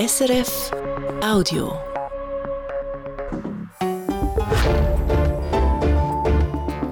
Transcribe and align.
SRF 0.00 0.70
Audio. 1.22 1.78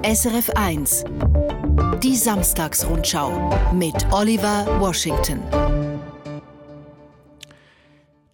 SRF 0.05 0.51
1 0.51 1.05
Die 2.03 2.15
Samstagsrundschau 2.15 3.73
mit 3.73 3.95
Oliver 4.13 4.67
Washington. 4.79 5.41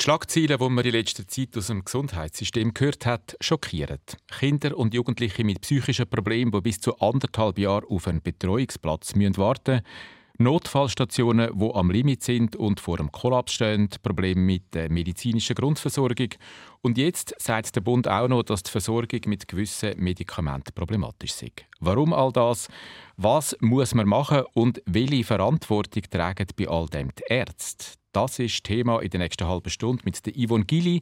Die 0.01 0.03
Schlagzeilen, 0.03 0.59
die 0.59 0.69
man 0.69 0.85
in 0.85 0.91
letzter 0.91 1.29
Zeit 1.29 1.57
aus 1.57 1.69
dem 1.69 1.85
Gesundheitssystem 1.85 2.75
gehört 2.75 3.07
hat, 3.07 3.37
schockieren. 3.41 4.01
Kinder 4.41 4.77
und 4.77 4.93
Jugendliche 4.93 5.45
mit 5.45 5.61
psychischen 5.61 6.11
Problemen, 6.11 6.51
die 6.51 6.61
bis 6.63 6.81
zu 6.81 6.99
anderthalb 6.99 7.61
Jahren 7.61 7.85
auf 7.89 8.09
einen 8.09 8.23
Betreuungsplatz 8.23 9.13
warten 9.15 9.71
müssen, 9.71 9.83
Notfallstationen, 10.39 11.57
die 11.57 11.75
am 11.75 11.91
Limit 11.93 12.25
sind 12.25 12.57
und 12.57 12.81
vor 12.81 12.97
dem 12.97 13.13
Kollaps 13.13 13.53
stehen, 13.53 13.89
Probleme 14.03 14.41
mit 14.41 14.75
der 14.75 14.91
medizinischen 14.91 15.55
Grundversorgung. 15.55 16.31
Und 16.83 16.99
jetzt 16.99 17.35
sagt 17.39 17.77
der 17.77 17.83
Bund 17.83 18.09
auch 18.09 18.27
noch, 18.27 18.43
dass 18.43 18.65
die 18.65 18.71
Versorgung 18.73 19.21
mit 19.27 19.47
gewissen 19.47 19.93
Medikamenten 19.97 20.75
problematisch 20.75 21.41
ist. 21.41 21.65
Warum 21.79 22.13
all 22.13 22.33
das? 22.33 22.69
Was 23.17 23.57
muss 23.61 23.95
man 23.95 24.09
machen 24.09 24.43
und 24.55 24.83
welche 24.87 25.23
Verantwortung 25.23 26.03
tragen 26.11 26.49
bei 26.57 26.69
all 26.69 26.87
dem 26.87 27.11
die 27.15 27.23
Ärzte? 27.29 27.97
Das 28.11 28.39
ist 28.41 28.65
Thema 28.65 29.01
in 29.01 29.11
der 29.11 29.21
nächsten 29.21 29.47
halben 29.47 29.71
Stunde 29.71 30.03
mit 30.05 30.27
der 30.27 30.33
Yvonne 30.35 30.65
Gilli, 30.65 31.01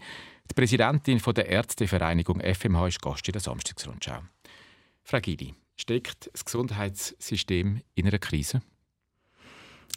die 0.51 0.55
Präsidentin 0.55 1.21
der 1.35 1.49
Ärztevereinigung 1.49 2.41
FMH, 2.41 2.89
ist 2.89 3.01
Gast 3.01 3.27
in 3.29 3.33
der 3.33 3.41
Samstagsrundschau. 3.41 4.21
Frau 5.03 5.21
Gilli, 5.21 5.55
steckt 5.77 6.31
das 6.33 6.45
Gesundheitssystem 6.45 7.81
in 7.95 8.07
einer 8.07 8.19
Krise? 8.19 8.61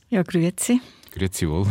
Ja, 0.09 0.23
grüezi. 0.23 0.81
Grüezi 1.11 1.49
wohl. 1.49 1.67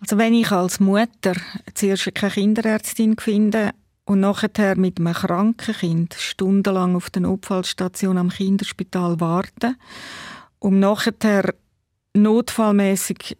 Also 0.00 0.16
wenn 0.16 0.34
ich 0.34 0.50
als 0.52 0.80
Mutter 0.80 1.34
zuerst 1.74 2.14
keine 2.14 2.32
Kinderärztin 2.32 3.16
finde 3.18 3.72
und 4.04 4.20
nachher 4.20 4.76
mit 4.76 5.00
einem 5.00 5.12
kranken 5.12 5.74
Kind 5.74 6.14
stundenlang 6.14 6.94
auf 6.94 7.10
der 7.10 7.22
Notfallstation 7.22 8.18
am 8.18 8.30
Kinderspital 8.30 9.20
warte, 9.20 9.74
um 10.60 10.78
nachher 10.78 11.54
notfallmäßig 12.14 13.36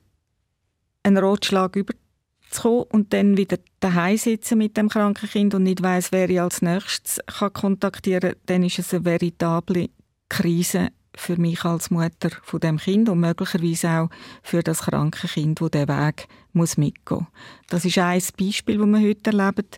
einen 1.04 1.18
Rotschlag 1.18 1.76
überzukommen 1.76 2.84
und 2.90 3.12
dann 3.12 3.36
wieder 3.36 3.58
daheim 3.80 4.16
sitzen 4.16 4.58
mit 4.58 4.76
dem 4.76 4.88
kranken 4.88 5.28
Kind 5.28 5.54
und 5.54 5.62
nicht 5.62 5.82
weiß, 5.82 6.10
wer 6.10 6.28
ich 6.28 6.40
als 6.40 6.60
nächstes 6.60 7.20
kann 7.26 7.52
kontaktieren 7.52 8.32
kann, 8.32 8.40
dann 8.46 8.64
ist 8.64 8.80
es 8.80 8.92
eine 8.92 9.04
veritable 9.04 9.90
Krise 10.28 10.88
für 11.18 11.36
mich 11.36 11.64
als 11.64 11.90
Mutter 11.90 12.30
von 12.42 12.60
dem 12.60 12.78
Kind 12.78 13.08
und 13.08 13.20
möglicherweise 13.20 13.90
auch 13.90 14.10
für 14.42 14.62
das 14.62 14.82
kranke 14.82 15.26
Kind, 15.26 15.60
wo 15.60 15.68
der 15.68 15.88
Weg 15.88 16.28
muss 16.52 16.76
mitgehen. 16.76 17.26
Das 17.68 17.84
ist 17.84 17.98
ein 17.98 18.22
Beispiel, 18.38 18.78
das 18.78 18.86
wir 18.86 19.08
heute 19.08 19.30
erleben. 19.30 19.68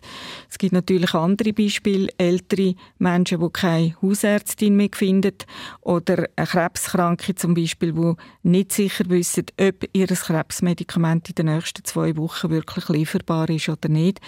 Es 0.49 0.57
gibt 0.57 0.73
natürlich 0.73 1.13
andere 1.13 1.53
Beispiele, 1.53 2.09
ältere 2.17 2.75
Menschen, 2.97 3.39
die 3.39 3.49
keine 3.51 3.95
Hausärztin 4.01 4.75
mehr 4.75 4.89
finden 4.93 5.35
oder 5.81 6.27
eine 6.35 6.47
Krebskranke 6.47 7.35
zum 7.35 7.53
Beispiel, 7.53 7.93
die 7.93 8.13
nicht 8.43 8.71
sicher 8.71 9.09
wissen, 9.09 9.45
ob 9.59 9.83
ihr 9.93 10.07
Krebsmedikament 10.07 11.29
in 11.29 11.35
den 11.35 11.45
nächsten 11.47 11.83
zwei 11.83 12.15
Wochen 12.17 12.49
wirklich 12.49 12.87
lieferbar 12.89 13.49
ist 13.49 13.69
oder 13.69 13.89
nicht. 13.89 14.19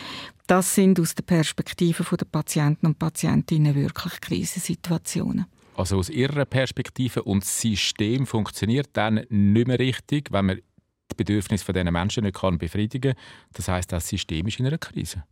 Das 0.47 0.75
sind 0.75 0.99
aus 0.99 1.15
der 1.15 1.23
Perspektive 1.23 2.03
der 2.15 2.25
Patienten 2.25 2.87
und 2.87 2.99
Patientinnen 2.99 3.75
wirklich 3.75 4.19
Krisensituationen. 4.19 5.45
Also 5.75 5.97
aus 5.97 6.09
Ihrer 6.09 6.45
Perspektive 6.45 7.23
und 7.23 7.43
das 7.43 7.61
System 7.61 8.25
funktioniert 8.25 8.89
dann 8.93 9.25
nicht 9.29 9.67
mehr 9.67 9.79
richtig, 9.79 10.31
wenn 10.31 10.45
man 10.45 10.57
die 10.57 11.15
Bedürfnisse 11.15 11.71
dieser 11.71 11.91
Menschen 11.91 12.23
nicht 12.23 12.39
befriedigen 12.59 13.13
kann. 13.13 13.23
Das 13.53 13.67
heißt, 13.67 13.91
das 13.91 14.07
System 14.07 14.47
ist 14.47 14.59
in 14.59 14.67
einer 14.67 14.77
Krise. 14.77 15.23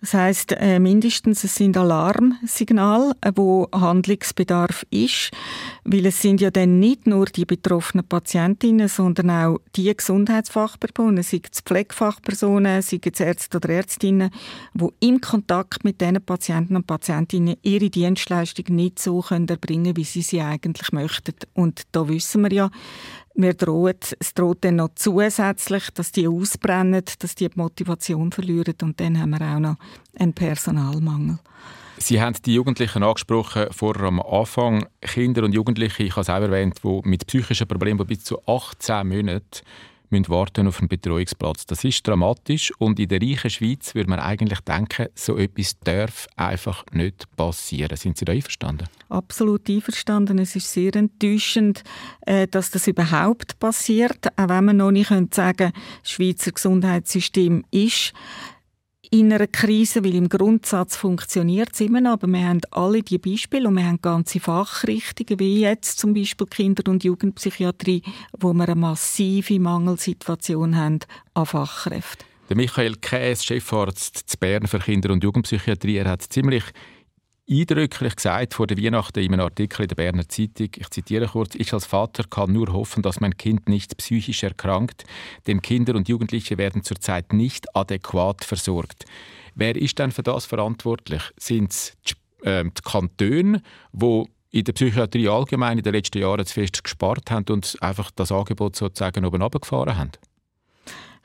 Das 0.00 0.14
heißt 0.14 0.52
äh, 0.52 0.78
mindestens 0.78 1.42
es 1.42 1.56
sind 1.56 1.76
Alarmsignale, 1.76 3.16
äh, 3.20 3.32
wo 3.34 3.66
Handlungsbedarf 3.72 4.86
ist, 4.90 5.32
weil 5.84 6.06
es 6.06 6.22
sind 6.22 6.40
ja 6.40 6.52
dann 6.52 6.78
nicht 6.78 7.08
nur 7.08 7.26
die 7.26 7.44
betroffenen 7.44 8.06
Patientinnen, 8.06 8.86
sondern 8.86 9.30
auch 9.30 9.58
die 9.74 9.92
Gesundheitsfachpersonen, 9.94 11.24
sei 11.24 11.40
es 11.52 11.62
Pflegefachpersonen, 11.62 12.80
sei 12.80 13.00
es 13.02 13.20
Ärzte 13.20 13.56
oder 13.56 13.70
Ärztinnen, 13.70 14.30
wo 14.72 14.92
im 15.00 15.20
Kontakt 15.20 15.84
mit 15.84 16.00
diesen 16.00 16.24
Patienten 16.24 16.76
und 16.76 16.86
Patientinnen 16.86 17.56
ihre 17.62 17.90
Dienstleistung 17.90 18.76
nicht 18.76 19.00
so 19.00 19.20
können 19.20 19.48
erbringen, 19.48 19.96
wie 19.96 20.04
sie 20.04 20.22
sie 20.22 20.40
eigentlich 20.40 20.92
möchten. 20.92 21.34
Und 21.54 21.82
da 21.90 22.08
wissen 22.08 22.42
wir 22.42 22.52
ja, 22.52 22.70
mir 23.38 23.54
droht, 23.54 24.16
es 24.18 24.34
droht 24.34 24.64
dann 24.64 24.76
noch 24.76 24.90
zusätzlich, 24.94 25.90
dass 25.94 26.12
die 26.12 26.28
ausbrennen, 26.28 27.02
dass 27.18 27.34
die, 27.34 27.48
die 27.48 27.58
Motivation 27.58 28.32
verlieren 28.32 28.74
und 28.82 29.00
dann 29.00 29.20
haben 29.20 29.30
wir 29.30 29.40
auch 29.40 29.60
noch 29.60 29.76
einen 30.18 30.32
Personalmangel. 30.32 31.38
Sie 31.98 32.20
haben 32.20 32.36
die 32.44 32.54
Jugendlichen 32.54 33.02
angesprochen 33.02 33.66
vorher 33.70 34.04
am 34.04 34.20
Anfang. 34.20 34.86
Kinder 35.00 35.42
und 35.42 35.52
Jugendliche, 35.52 36.04
ich 36.04 36.12
habe 36.12 36.20
es 36.20 36.30
auch 36.30 36.40
erwähnt, 36.40 36.80
die 36.84 37.00
mit 37.04 37.26
psychischen 37.26 37.66
Problemen 37.66 38.06
bis 38.06 38.24
zu 38.24 38.40
18 38.46 39.06
Monaten 39.06 39.62
müssen 40.10 40.28
warten 40.28 40.66
auf 40.66 40.80
einen 40.80 40.88
Betreuungsplatz. 40.88 41.66
Das 41.66 41.84
ist 41.84 42.06
dramatisch 42.06 42.72
und 42.78 42.98
in 42.98 43.08
der 43.08 43.20
reichen 43.20 43.50
Schweiz 43.50 43.94
würde 43.94 44.10
man 44.10 44.20
eigentlich 44.20 44.60
denken, 44.60 45.08
so 45.14 45.36
etwas 45.36 45.78
darf 45.80 46.26
einfach 46.36 46.84
nicht 46.92 47.26
passieren. 47.36 47.96
Sind 47.96 48.18
Sie 48.18 48.24
da 48.24 48.32
einverstanden? 48.32 48.88
Absolut 49.08 49.68
einverstanden. 49.68 50.38
Es 50.38 50.56
ist 50.56 50.72
sehr 50.72 50.94
enttäuschend, 50.96 51.82
äh, 52.22 52.46
dass 52.46 52.70
das 52.70 52.86
überhaupt 52.86 53.58
passiert, 53.58 54.28
auch 54.36 54.48
wenn 54.48 54.64
man 54.64 54.76
noch 54.78 54.90
nicht 54.90 55.08
sagen 55.08 55.56
kann, 55.56 55.72
das 56.02 56.10
Schweizer 56.10 56.52
Gesundheitssystem 56.52 57.64
ist 57.70 58.12
in 59.10 59.32
einer 59.32 59.46
Krise, 59.46 60.04
weil 60.04 60.14
im 60.14 60.28
Grundsatz 60.28 60.96
funktioniert 60.96 61.70
es 61.72 61.80
immer 61.80 62.00
noch, 62.00 62.12
aber 62.12 62.26
wir 62.26 62.46
haben 62.46 62.60
alle 62.70 63.02
die 63.02 63.18
Beispiele 63.18 63.68
und 63.68 63.76
wir 63.76 63.86
haben 63.86 64.00
ganze 64.02 64.40
Fachrichtungen, 64.40 65.38
wie 65.38 65.60
jetzt 65.60 65.98
zum 65.98 66.14
Beispiel 66.14 66.46
Kinder- 66.46 66.90
und 66.90 67.04
Jugendpsychiatrie, 67.04 68.02
wo 68.38 68.52
wir 68.52 68.64
eine 68.64 68.74
massive 68.74 69.58
Mangelsituation 69.58 70.76
haben 70.76 71.00
an 71.34 71.46
Fachkräften. 71.46 72.26
Der 72.48 72.56
Michael 72.56 72.96
Käs, 72.96 73.44
Chefarzt 73.44 74.30
zu 74.30 74.38
Bern 74.38 74.66
für 74.66 74.78
Kinder- 74.78 75.12
und 75.12 75.22
Jugendpsychiatrie, 75.22 75.96
er 75.96 76.08
hat 76.08 76.22
ziemlich 76.22 76.64
eindrücklich 77.50 78.16
gesagt 78.16 78.54
vor 78.54 78.66
der 78.66 78.76
Weihnachten 78.76 79.20
in 79.20 79.32
einem 79.32 79.40
Artikel 79.40 79.82
in 79.82 79.88
der 79.88 79.96
Berner 79.96 80.28
Zeitung, 80.28 80.68
ich 80.76 80.90
zitiere 80.90 81.26
kurz, 81.26 81.54
ich 81.54 81.72
als 81.72 81.86
Vater 81.86 82.24
kann 82.24 82.52
nur 82.52 82.72
hoffen, 82.72 83.02
dass 83.02 83.20
mein 83.20 83.36
Kind 83.36 83.68
nicht 83.68 83.96
psychisch 83.96 84.42
erkrankt, 84.42 85.04
denn 85.46 85.62
Kinder 85.62 85.94
und 85.94 86.08
Jugendliche 86.08 86.58
werden 86.58 86.82
zurzeit 86.82 87.32
nicht 87.32 87.74
adäquat 87.74 88.44
versorgt. 88.44 89.06
Wer 89.54 89.76
ist 89.76 89.98
denn 89.98 90.12
für 90.12 90.22
das 90.22 90.46
verantwortlich? 90.46 91.22
Sind 91.38 91.72
es 91.72 91.96
die, 92.06 92.46
äh, 92.46 92.64
die 92.64 92.82
Kantone, 92.84 93.62
die 93.92 94.24
in 94.50 94.64
der 94.64 94.72
Psychiatrie 94.72 95.28
allgemein 95.28 95.78
in 95.78 95.84
den 95.84 95.94
letzten 95.94 96.18
Jahren 96.18 96.44
zu 96.44 96.54
fest 96.54 96.84
gespart 96.84 97.30
haben 97.30 97.46
und 97.50 97.76
einfach 97.80 98.10
das 98.10 98.30
Angebot 98.30 98.76
sozusagen 98.76 99.24
oben 99.24 99.42
runtergefahren 99.42 99.96
haben? 99.96 100.12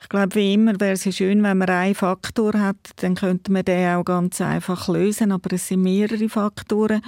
Ich 0.04 0.10
glaube, 0.10 0.34
wie 0.34 0.52
immer 0.52 0.78
wäre 0.80 0.92
es 0.92 1.06
ja 1.06 1.12
schön, 1.12 1.42
wenn 1.42 1.56
man 1.56 1.70
einen 1.70 1.94
Faktor 1.94 2.52
hat, 2.60 2.76
dann 2.96 3.14
könnte 3.14 3.50
man 3.50 3.64
den 3.64 3.88
auch 3.94 4.04
ganz 4.04 4.38
einfach 4.42 4.86
lösen, 4.86 5.32
aber 5.32 5.54
es 5.54 5.68
sind 5.68 5.80
mehrere 5.80 6.28
Faktoren. 6.28 7.00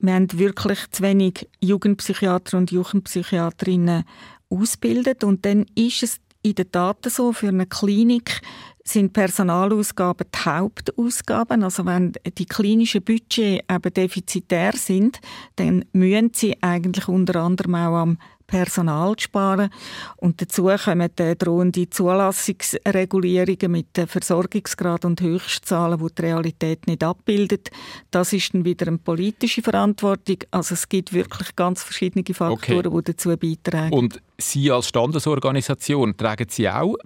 Wir 0.00 0.12
haben 0.12 0.30
wirklich 0.38 0.80
zu 0.90 1.02
wenig 1.02 1.48
Jugendpsychiater 1.62 2.58
und 2.58 2.70
Jugendpsychiaterinnen 2.70 4.04
ausgebildet 4.50 5.24
und 5.24 5.46
dann 5.46 5.64
ist 5.74 6.02
es 6.02 6.20
in 6.42 6.56
der 6.56 6.70
Tat 6.70 7.06
so, 7.06 7.32
für 7.32 7.48
eine 7.48 7.64
Klinik 7.64 8.42
sind 8.84 9.14
Personalausgaben 9.14 10.26
die 10.32 10.38
Hauptausgaben. 10.44 11.62
Also 11.62 11.86
wenn 11.86 12.12
die 12.36 12.46
klinischen 12.46 13.02
Budgets 13.02 13.64
eben 13.68 13.94
defizitär 13.94 14.72
sind, 14.74 15.20
dann 15.56 15.86
müssen 15.92 16.32
sie 16.34 16.62
eigentlich 16.62 17.08
unter 17.08 17.36
anderem 17.36 17.74
auch 17.76 17.96
am 17.96 18.18
Personal 18.46 19.16
zu 19.16 19.24
sparen. 19.24 19.70
Und 20.16 20.40
dazu 20.40 20.70
kommen 20.84 21.10
die 21.18 21.36
drohende 21.36 21.90
Zulassungsregulierungen 21.90 23.70
mit 23.70 23.86
Versorgungsgrad 24.06 25.04
und 25.04 25.20
Höchstzahlen, 25.20 25.98
die 25.98 26.14
die 26.14 26.22
Realität 26.22 26.86
nicht 26.86 27.02
abbildet. 27.02 27.70
Das 28.10 28.32
ist 28.32 28.54
dann 28.54 28.64
wieder 28.64 28.88
eine 28.88 28.98
politische 28.98 29.62
Verantwortung. 29.62 30.38
Also 30.50 30.74
es 30.74 30.88
gibt 30.88 31.12
wirklich 31.12 31.54
ganz 31.56 31.82
verschiedene 31.82 32.24
Faktoren, 32.34 32.86
okay. 32.86 32.98
die 32.98 33.12
dazu 33.12 33.36
beitragen. 33.36 33.92
Und 33.92 34.20
Sie 34.38 34.70
als 34.70 34.88
Standesorganisation 34.88 36.16
tragen 36.16 36.46
Sie 36.50 36.68
auch 36.68 36.96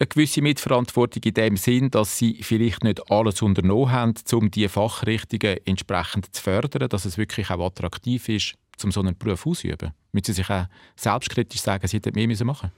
eine 0.00 0.06
gewisse 0.06 0.40
Mitverantwortung 0.40 1.22
in 1.24 1.34
dem 1.34 1.56
Sinn, 1.58 1.90
dass 1.90 2.16
sie 2.16 2.42
vielleicht 2.42 2.82
nicht 2.84 3.10
alles 3.10 3.42
unternommen 3.42 3.92
haben, 3.92 4.14
um 4.32 4.50
die 4.50 4.66
Fachrichtungen 4.66 5.58
entsprechend 5.66 6.34
zu 6.34 6.42
fördern, 6.42 6.88
dass 6.88 7.04
es 7.04 7.18
wirklich 7.18 7.50
auch 7.50 7.66
attraktiv 7.66 8.28
ist, 8.30 8.54
um 8.84 8.92
so 8.92 9.00
einen 9.00 9.16
Beruf 9.16 9.46
auszuüben? 9.46 9.92
Müssen 10.12 10.26
Sie 10.26 10.32
sich 10.34 10.50
auch 10.50 10.66
selbstkritisch 10.96 11.60
sagen, 11.60 11.86
Sie 11.86 11.96
hätten 11.96 12.14
mehr 12.14 12.44
machen 12.44 12.70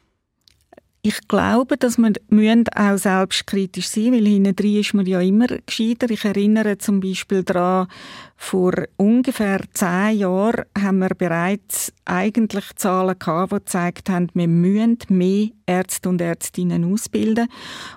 Ich 1.04 1.26
glaube, 1.26 1.76
dass 1.76 1.98
wir 1.98 2.12
müssen 2.28 2.64
auch 2.76 2.96
selbstkritisch 2.96 3.88
sein 3.88 4.12
weil 4.12 4.26
hinten 4.26 4.64
ist 4.64 4.94
man 4.94 5.04
ja 5.04 5.20
immer 5.20 5.48
gescheiter. 5.66 6.08
Ich 6.10 6.24
erinnere 6.24 6.78
zum 6.78 7.00
Beispiel 7.00 7.42
daran, 7.42 7.88
vor 8.36 8.72
ungefähr 8.96 9.60
zehn 9.74 10.18
Jahren 10.18 10.64
haben 10.78 10.98
wir 11.00 11.08
bereits 11.08 11.92
eigentlich 12.04 12.66
Zahlen 12.76 13.18
gehabt, 13.18 13.52
die 13.52 13.56
gezeigt 13.56 14.10
haben, 14.10 14.28
wir 14.34 14.46
müssen 14.46 14.98
mehr 15.08 15.48
Ärzte 15.66 16.08
und 16.08 16.20
Ärztinnen 16.20 16.92
ausbilden. 16.92 17.48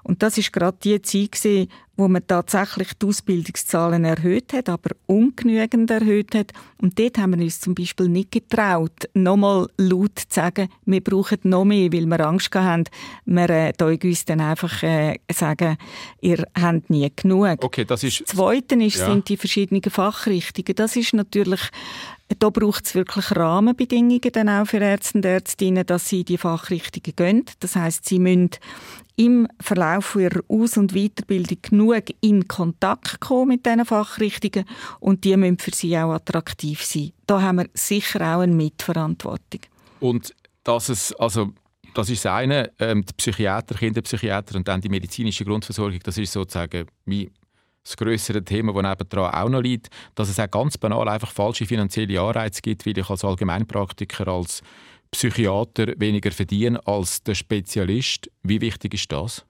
Und 0.02 0.24
das 0.24 0.40
ist 0.40 0.52
gerade 0.52 0.78
die 0.84 1.00
Zeit 1.04 1.70
wo 1.98 2.08
man 2.08 2.26
tatsächlich 2.28 2.94
die 2.94 3.06
Ausbildungszahlen 3.06 4.04
erhöht 4.04 4.54
hat, 4.54 4.70
aber 4.70 4.92
ungenügend 5.06 5.90
erhöht 5.90 6.36
hat. 6.36 6.52
Und 6.82 7.00
dort 7.00 7.18
haben 7.18 7.38
wir 7.38 7.44
uns 7.44 7.62
zum 7.62 7.76
Beispiel 7.76 8.10
nicht 8.10 8.32
getraut, 8.32 9.10
nochmal 9.14 9.68
laut 9.78 10.20
zu 10.20 10.26
sagen, 10.30 10.70
wir 10.86 11.02
brauchen 11.02 11.40
noch 11.44 11.66
mehr, 11.66 11.92
weil 11.94 12.06
wir 12.06 12.20
Angst 12.20 12.54
haben, 12.54 12.84
wir 13.26 13.50
äh, 13.50 13.74
uns 14.04 14.26
dann 14.26 14.42
einfach 14.42 14.84
äh, 14.84 15.20
sagen, 15.32 15.78
ihr 16.22 16.46
habt 16.60 16.90
nie 16.90 17.12
genug. 17.16 17.64
Okay, 17.64 17.86
das 17.86 18.04
ist... 18.04 18.22
Das 18.22 18.36
Zweite 18.36 18.76
ist, 18.76 18.98
ja. 18.98 19.06
sind 19.06 19.30
die 19.30 19.38
verschiedenen 19.38 19.82
Fachrichtungen. 19.84 20.76
Das 20.76 20.96
ist 20.96 21.14
natürlich 21.14 21.62
da 22.40 22.50
braucht 22.50 22.86
es 22.86 22.96
wirklich 22.96 23.36
Rahmenbedingungen 23.36 24.32
dann 24.32 24.50
auch 24.50 24.66
für 24.66 24.78
Ärzte 24.78 25.18
und 25.18 25.26
Ärztinnen, 25.26 25.86
dass 25.86 26.10
sie 26.10 26.24
die 26.24 26.38
Fachrichtungen 26.38 27.16
gehen. 27.16 27.46
Das 27.60 27.76
heißt, 27.76 28.06
sie 28.06 28.20
müssen 28.20 28.52
im 29.16 29.48
Verlauf 29.62 30.16
ihrer 30.16 30.42
Aus- 30.48 30.78
und 30.78 30.94
Weiterbildung 30.94 31.58
genug 31.62 32.04
in 32.22 32.48
Kontakt 32.48 33.20
kommen 33.22 33.50
mit 33.50 33.66
diesen 33.66 33.86
Fachrichtungen 33.86 34.66
und 35.00 35.24
die 35.24 35.38
müssen 35.38 35.60
für 35.60 35.72
sie 35.74 35.98
auch 35.98 36.14
attraktiv 36.14 36.84
sein. 36.84 37.12
Da 37.28 37.42
haben 37.42 37.60
wir 37.60 37.70
sicher 37.74 38.22
auch 38.22 38.42
eine 38.42 38.54
Mitverantwortung. 38.54 39.62
Und 40.00 40.34
dass 40.64 40.90
es, 40.90 41.14
also 41.14 41.54
das 41.94 42.10
ist 42.10 42.26
das 42.26 42.34
eine, 42.34 42.72
ähm, 42.80 43.06
die 43.06 43.14
Psychiater, 43.14 43.76
Kinderpsychiater 43.76 44.58
und 44.58 44.68
dann 44.68 44.82
die 44.82 44.90
medizinische 44.90 45.46
Grundversorgung, 45.46 46.00
das 46.04 46.18
ist 46.18 46.34
sozusagen 46.34 46.88
wie 47.06 47.32
das 47.86 47.98
größere 47.98 48.44
Thema, 48.44 48.74
das 48.74 48.84
nebendran 48.84 49.34
auch 49.34 49.50
noch 49.50 49.62
liegt, 49.62 49.90
dass 50.16 50.30
es 50.30 50.40
auch 50.40 50.50
ganz 50.50 50.78
banal 50.78 51.08
einfach 51.08 51.32
falsche 51.32 51.66
finanzielle 51.66 52.20
Anreize 52.20 52.62
gibt, 52.62 52.86
weil 52.86 52.98
ich 52.98 53.10
als 53.10 53.24
Allgemeinpraktiker, 53.24 54.28
als 54.28 54.62
Psychiater 55.12 55.94
weniger 55.98 56.32
verdiene 56.32 56.86
als 56.86 57.24
der 57.24 57.36
Spezialist. 57.36 58.30
Wie 58.44 58.60
wichtig 58.60 58.96
ist 58.96 59.12
das? 59.12 59.46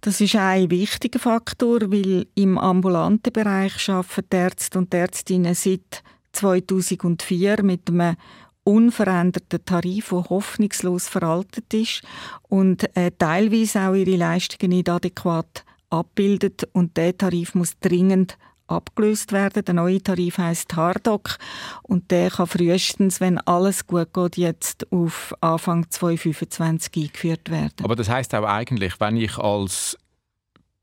Das 0.00 0.20
ist 0.20 0.34
ein 0.34 0.70
wichtiger 0.70 1.20
Faktor, 1.20 1.80
weil 1.82 2.26
im 2.34 2.58
ambulanten 2.58 3.32
Bereich 3.32 3.88
arbeiten 3.88 4.26
die 4.32 4.36
Ärzte 4.36 4.78
und 4.78 4.92
Ärztinnen 4.92 5.54
seit 5.54 6.02
2004 6.32 7.62
mit 7.62 7.88
einem 7.88 8.16
unveränderten 8.64 9.64
Tarif, 9.64 10.08
der 10.08 10.24
hoffnungslos 10.30 11.08
veraltet 11.08 11.72
ist 11.74 12.02
und 12.48 12.84
äh, 12.96 13.12
teilweise 13.16 13.80
auch 13.82 13.94
ihre 13.94 14.16
Leistungen 14.16 14.70
nicht 14.70 14.88
adäquat 14.88 15.64
abbildet 15.92 16.68
und 16.72 16.96
der 16.96 17.16
Tarif 17.16 17.54
muss 17.54 17.78
dringend 17.78 18.38
abgelöst 18.66 19.32
werden. 19.32 19.64
Der 19.64 19.74
neue 19.74 20.02
Tarif 20.02 20.38
heißt 20.38 20.74
Hardoc 20.74 21.38
und 21.82 22.10
der 22.10 22.30
kann 22.30 22.46
frühestens, 22.46 23.20
wenn 23.20 23.38
alles 23.38 23.86
gut 23.86 24.12
geht, 24.14 24.36
jetzt 24.36 24.90
auf 24.92 25.34
Anfang 25.40 25.88
2025 25.90 27.04
eingeführt 27.04 27.50
werden. 27.50 27.84
Aber 27.84 27.96
das 27.96 28.08
heißt 28.08 28.34
auch 28.34 28.44
eigentlich, 28.44 28.98
wenn 29.00 29.16
ich 29.16 29.36
als 29.38 29.98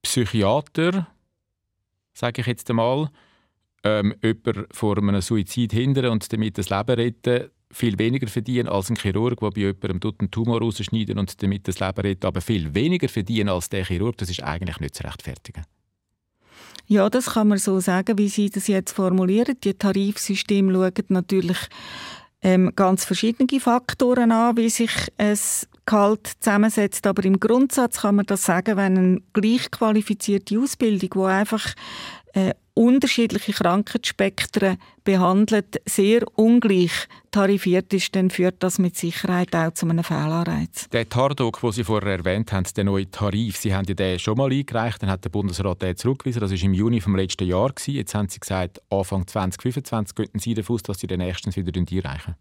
Psychiater, 0.03 1.07
sage 2.13 2.41
ich 2.41 2.47
jetzt 2.47 2.69
einmal, 2.69 3.09
ähm, 3.83 4.13
jemanden 4.21 4.67
vor 4.71 4.97
einem 4.97 5.21
Suizid 5.21 5.71
hindern 5.71 6.11
und 6.11 6.31
damit 6.31 6.57
das 6.57 6.69
Leben 6.69 6.95
retten, 6.95 7.49
viel 7.71 7.99
weniger 7.99 8.27
verdienen 8.27 8.67
als 8.67 8.89
ein 8.89 8.95
Chirurg, 8.95 9.39
der 9.39 9.51
bei 9.51 9.61
jemandem 9.61 10.13
einen 10.19 10.31
Tumor 10.31 10.59
rausschneiden 10.59 11.19
und 11.19 11.41
damit 11.41 11.67
das 11.67 11.79
Leben 11.79 12.01
rettet, 12.01 12.25
aber 12.25 12.41
viel 12.41 12.73
weniger 12.73 13.07
verdienen 13.07 13.49
als 13.49 13.69
der 13.69 13.85
Chirurg, 13.85 14.17
das 14.17 14.29
ist 14.29 14.43
eigentlich 14.43 14.79
nicht 14.79 14.95
zu 14.95 15.03
rechtfertigen. 15.03 15.65
Ja, 16.87 17.09
das 17.09 17.27
kann 17.27 17.47
man 17.47 17.59
so 17.59 17.79
sagen, 17.79 18.17
wie 18.17 18.29
Sie 18.29 18.49
das 18.49 18.67
jetzt 18.67 18.93
formulieren. 18.93 19.55
Die 19.63 19.75
Tarifsysteme 19.75 20.73
schauen 20.73 21.05
natürlich 21.09 21.57
ähm, 22.41 22.71
ganz 22.75 23.05
verschiedene 23.05 23.59
Faktoren 23.59 24.31
an, 24.31 24.57
wie 24.57 24.69
sich 24.69 24.91
es 25.17 25.67
Gehalt 25.85 26.27
zusammensetzt. 26.39 27.05
Aber 27.07 27.25
im 27.25 27.39
Grundsatz 27.39 28.01
kann 28.01 28.15
man 28.15 28.25
das 28.25 28.43
sagen, 28.43 28.77
wenn 28.77 28.97
eine 28.97 29.21
gleich 29.33 29.71
qualifizierte 29.71 30.59
Ausbildung, 30.59 31.09
wo 31.15 31.25
einfach 31.25 31.73
äh, 32.33 32.53
unterschiedliche 32.73 33.51
Krankheitsspektren 33.51 34.77
behandelt, 35.03 35.81
sehr 35.85 36.21
ungleich 36.35 36.91
tarifiert 37.31 37.93
ist, 37.93 38.15
dann 38.15 38.29
führt 38.29 38.63
das 38.63 38.79
mit 38.79 38.95
Sicherheit 38.95 39.53
auch 39.53 39.73
zu 39.73 39.85
einem 39.85 40.03
Fehlanreiz. 40.03 40.87
Der 40.89 41.09
Tardog, 41.09 41.59
den 41.59 41.71
Sie 41.73 41.83
vorher 41.83 42.19
erwähnt 42.19 42.53
haben, 42.53 42.65
der 42.75 42.85
neue 42.85 43.11
Tarif, 43.11 43.57
Sie 43.57 43.75
haben 43.75 43.85
ja 43.85 43.95
den 43.95 44.17
schon 44.17 44.37
mal 44.37 44.51
eingereicht, 44.51 45.03
dann 45.03 45.09
hat 45.09 45.25
der 45.25 45.29
Bundesrat 45.29 45.81
den 45.81 45.97
zurückgewiesen, 45.97 46.39
das 46.39 46.51
war 46.51 46.63
im 46.63 46.73
Juni 46.73 47.01
vom 47.01 47.17
letzten 47.17 47.47
Jahr. 47.47 47.73
Jetzt 47.85 48.15
haben 48.15 48.29
Sie 48.29 48.39
gesagt, 48.39 48.81
Anfang 48.89 49.27
2025 49.27 50.15
könnten 50.15 50.39
Sie 50.39 50.53
davon 50.53 50.75
aus, 50.75 50.83
dass 50.83 50.99
Sie 50.99 51.07
den 51.07 51.19
nächsten 51.19 51.53
wieder 51.55 51.77
einreichen 51.77 52.35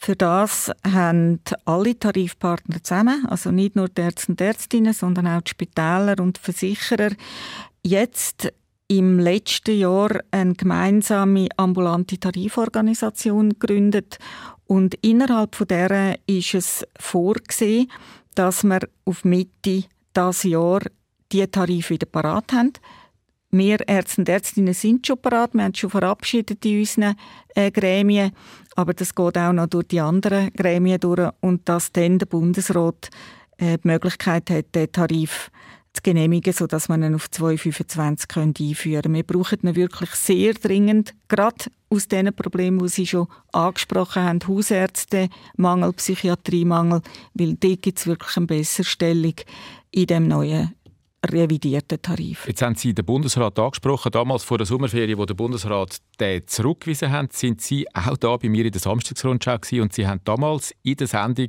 für 0.00 0.14
das 0.14 0.70
haben 0.86 1.40
alle 1.64 1.98
Tarifpartner 1.98 2.82
zusammen, 2.82 3.26
also 3.26 3.50
nicht 3.50 3.74
nur 3.74 3.88
die 3.88 4.00
Ärzte 4.00 4.30
und 4.30 4.40
Ärztinnen, 4.40 4.92
sondern 4.92 5.26
auch 5.26 5.40
die 5.40 5.50
Spitäler 5.50 6.14
und 6.20 6.38
Versicherer, 6.38 7.10
jetzt 7.82 8.52
im 8.88 9.18
letzten 9.18 9.78
Jahr 9.78 10.20
eine 10.30 10.54
gemeinsame 10.54 11.48
ambulante 11.56 12.18
Tariforganisation 12.18 13.50
gegründet. 13.50 14.18
Und 14.66 14.94
innerhalb 15.02 15.54
von 15.54 15.68
der 15.68 16.18
ist 16.26 16.54
es 16.54 16.86
vorgesehen, 16.98 17.90
dass 18.34 18.64
wir 18.64 18.80
auf 19.04 19.24
Mitte 19.24 19.84
dieses 20.16 20.42
Jahr 20.44 20.80
die 21.30 21.46
Tarife 21.46 21.94
wieder 21.94 22.06
parat 22.06 22.52
haben. 22.52 22.72
Wir 23.50 23.86
Ärzte 23.86 24.22
und 24.22 24.28
Ärztinnen 24.28 24.74
sind 24.74 25.06
schon 25.06 25.20
parat, 25.20 25.54
wir 25.54 25.64
haben 25.64 25.74
schon 25.74 25.90
verabschiedet 25.90 26.64
in 26.66 26.80
unseren 26.80 27.14
äh, 27.54 27.70
Gremien, 27.70 28.32
aber 28.76 28.92
das 28.92 29.14
geht 29.14 29.38
auch 29.38 29.52
noch 29.52 29.68
durch 29.68 29.88
die 29.88 30.00
anderen 30.00 30.52
Gremien 30.52 31.00
durch. 31.00 31.30
Und 31.40 31.66
dass 31.68 31.92
dann 31.92 32.18
der 32.18 32.26
Bundesrat 32.26 33.08
äh, 33.56 33.78
die 33.78 33.88
Möglichkeit 33.88 34.50
hat, 34.50 34.74
den 34.74 34.92
Tarif 34.92 35.50
zu 35.50 35.67
genehmigen, 36.02 36.52
sodass 36.52 36.88
man 36.88 37.02
ihn 37.02 37.14
auf 37.14 37.30
2025 37.30 38.36
einführen 38.36 39.02
können. 39.02 39.14
Wir 39.14 39.22
brauchen 39.22 39.60
ihn 39.62 39.76
wirklich 39.76 40.10
sehr 40.10 40.54
dringend, 40.54 41.14
gerade 41.28 41.66
aus 41.90 42.08
den 42.08 42.34
Problemen, 42.34 42.78
die 42.80 42.88
Sie 42.88 43.06
schon 43.06 43.28
angesprochen 43.52 44.22
haben, 44.22 44.40
Hausärzte, 44.46 45.28
Mangel, 45.56 45.92
Psychiatriemangel, 45.94 47.02
weil 47.34 47.54
dort 47.54 47.82
gibt 47.82 47.98
es 47.98 48.06
wirklich 48.06 48.36
eine 48.36 48.46
Besserstellung 48.46 49.34
in 49.90 50.06
dem 50.06 50.28
neuen 50.28 50.74
revidierten 51.26 52.00
Tarif. 52.00 52.46
Jetzt 52.46 52.62
haben 52.62 52.74
Sie 52.74 52.94
den 52.94 53.04
Bundesrat 53.04 53.58
angesprochen. 53.58 54.12
Damals 54.12 54.44
vor 54.44 54.58
der 54.58 54.66
Sommerferien, 54.66 55.18
wo 55.18 55.24
der 55.24 55.34
Bundesrat 55.34 55.98
den 56.20 56.46
zurückgewiesen 56.46 57.10
hat, 57.10 57.32
sind 57.32 57.60
Sie 57.60 57.86
auch 57.92 58.16
da 58.16 58.36
bei 58.36 58.48
mir 58.48 58.64
in 58.64 58.72
der 58.72 58.80
Samstagsrundschau 58.80 59.58
und 59.80 59.92
Sie 59.92 60.06
haben 60.06 60.20
damals 60.24 60.72
in 60.82 60.96
der 60.96 61.06
Sendung 61.06 61.48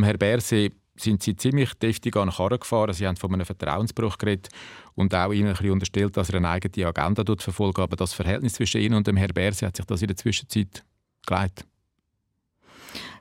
Herr 0.00 0.18
Berse 0.18 0.70
sind 0.96 1.22
sie 1.22 1.36
ziemlich 1.36 1.74
deftig 1.74 2.16
an 2.16 2.30
Karren 2.30 2.60
gefahren. 2.60 2.92
Sie 2.92 3.06
haben 3.06 3.16
von 3.16 3.32
einem 3.32 3.46
Vertrauensbruch 3.46 4.18
geredet 4.18 4.48
und 4.94 5.14
auch 5.14 5.32
ihnen 5.32 5.48
ein 5.48 5.54
bisschen 5.54 5.72
unterstellt, 5.72 6.16
dass 6.16 6.30
er 6.30 6.36
eine 6.36 6.48
eigene 6.48 6.86
Agenda 6.86 7.24
verfolgt. 7.36 7.78
Aber 7.78 7.96
das 7.96 8.12
Verhältnis 8.12 8.54
zwischen 8.54 8.80
ihnen 8.80 8.94
und 8.94 9.06
dem 9.06 9.16
Herrn 9.16 9.32
Berse 9.34 9.66
hat 9.66 9.76
sich 9.76 9.86
das 9.86 10.02
in 10.02 10.08
der 10.08 10.16
Zwischenzeit 10.16 10.84
geleitet. 11.26 11.66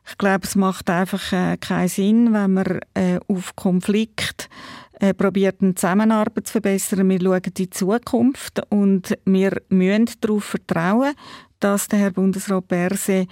Ich 0.08 0.18
glaube, 0.18 0.44
es 0.44 0.56
macht 0.56 0.89
einfach 0.89 1.32
äh, 1.32 1.58
keinen 1.58 1.88
Sinn, 1.88 2.34
wenn 2.34 2.53
man 2.53 2.80
äh, 2.94 3.20
auf 3.27 3.56
Konflikt 3.56 4.50
äh, 5.00 5.13
probiert, 5.13 5.62
eine 5.62 5.75
Zusammenarbeit 5.75 6.48
zu 6.48 6.53
verbessern. 6.53 7.10
Wir 7.10 7.22
schauen 7.22 7.42
in 7.46 7.53
die 7.53 7.70
Zukunft 7.70 8.62
und 8.70 9.18
wir 9.25 9.62
müssen 9.70 10.10
darauf 10.20 10.44
vertrauen, 10.44 11.13
dass 11.60 11.88
der 11.88 12.00
Herr 12.00 12.12
Bundesrat 12.12 12.68
Berse 12.68 13.27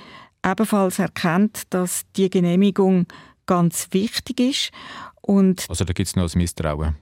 ebenfalls 0.46 1.00
erkennt, 1.00 1.64
dass 1.70 2.04
die 2.16 2.30
Genehmigung 2.30 3.06
ganz 3.46 3.88
wichtig 3.92 4.40
ist. 4.40 4.72
Und 5.22 5.66
also 5.70 5.86
da 5.86 5.94
gibt 5.94 6.08
es 6.08 6.16
noch 6.16 6.34
ein 6.34 6.38
Misstrauen? 6.38 6.96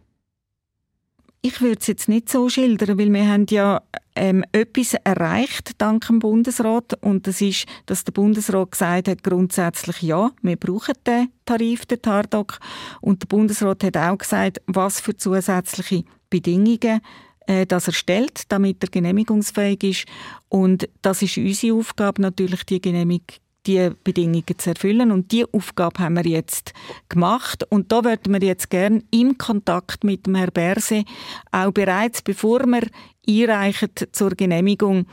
Ich 1.42 1.62
würde 1.62 1.78
es 1.80 1.88
jetzt 1.88 2.10
nicht 2.10 2.28
so 2.28 2.50
schildern, 2.50 2.98
weil 2.98 3.14
wir 3.14 3.26
haben 3.26 3.46
ja 3.50 3.82
ähm, 4.14 4.44
etwas 4.52 4.96
erreicht 5.06 5.72
dank 5.78 6.06
dem 6.08 6.20
Bundesrat 6.20 7.02
und 7.02 7.28
das 7.28 7.40
ist, 7.40 7.66
dass 7.86 8.04
der 8.04 8.12
Bundesrat 8.12 8.72
gesagt 8.72 9.08
hat, 9.08 9.24
grundsätzlich 9.24 10.02
ja, 10.02 10.32
wir 10.42 10.58
brauchen 10.58 10.96
den 11.08 11.30
Tarif, 11.46 11.86
den 11.86 12.02
TARDOC 12.02 12.60
und 13.00 13.22
der 13.22 13.28
Bundesrat 13.28 13.86
hat 13.86 13.96
auch 13.96 14.18
gesagt, 14.18 14.62
was 14.68 15.00
für 15.00 15.16
zusätzliche 15.16 16.04
Bedingungen 16.30 17.00
äh, 17.48 17.66
das 17.66 17.88
er 17.88 17.94
stellt, 17.94 18.52
damit 18.52 18.84
er 18.84 18.90
genehmigungsfähig 18.90 19.84
ist 19.84 20.06
und 20.50 20.90
das 21.02 21.22
ist 21.22 21.38
unsere 21.38 21.78
Aufgabe 21.78 22.22
natürlich, 22.22 22.66
die 22.66 22.82
Genehmigung 22.82 23.38
die 23.66 23.92
Bedingungen 24.04 24.58
zu 24.58 24.72
erfüllen. 24.72 25.12
Und 25.12 25.32
diese 25.32 25.48
Aufgabe 25.52 26.00
haben 26.00 26.16
wir 26.16 26.26
jetzt 26.26 26.74
gemacht. 27.10 27.64
Und 27.70 27.92
da 27.92 28.04
würden 28.04 28.34
wir 28.34 28.48
jetzt 28.48 28.70
gerne 28.70 29.04
im 29.12 29.38
Kontakt 29.38 30.04
mit 30.04 30.26
dem 30.26 30.36
Herrn 30.36 30.52
Berse 30.54 31.04
auch 31.52 31.72
bereits, 31.72 32.22
bevor 32.22 32.66
wir 32.66 32.84
einreichen 33.28 33.90
zur 34.12 34.32
Genehmigung, 34.32 35.06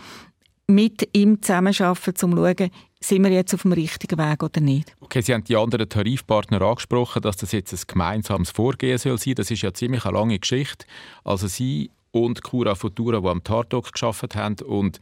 mit 0.69 1.09
ihm 1.12 1.41
zusammenarbeiten, 1.43 2.11
um 2.25 2.37
zu 2.37 2.45
schauen, 2.45 2.71
sind 3.00 3.23
wir 3.23 3.31
jetzt 3.31 3.55
auf 3.55 3.62
dem 3.62 3.73
richtigen 3.73 4.19
Weg 4.19 4.43
oder 4.43 4.61
nicht. 4.61 4.97
Okay, 5.00 5.21
Sie 5.21 5.33
haben 5.33 5.45
die 5.45 5.57
anderen 5.57 5.88
Tarifpartner 5.88 6.61
angesprochen, 6.61 7.23
dass 7.23 7.37
das 7.37 7.53
jetzt 7.53 7.73
ein 7.73 7.81
gemeinsames 7.87 8.50
Vorgehen 8.50 8.99
soll 8.99 9.19
sein. 9.19 9.35
Das 9.35 9.50
ist 9.50 9.62
ja 9.62 9.73
ziemlich 9.73 10.05
eine 10.05 10.19
lange 10.19 10.38
Geschichte. 10.38 10.87
Also 11.23 11.47
Sie 11.47 11.91
und 12.11 12.43
Cura 12.43 12.75
Futura, 12.75 13.21
die 13.21 13.29
am 13.29 13.45
Tardoc 13.45 13.93
geschafft 13.93 14.35
haben 14.35 14.57
und 14.65 15.00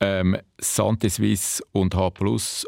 ähm, 0.00 0.36
Sante 0.58 1.08
Suisse 1.08 1.62
und 1.72 1.94
H+, 1.94 2.12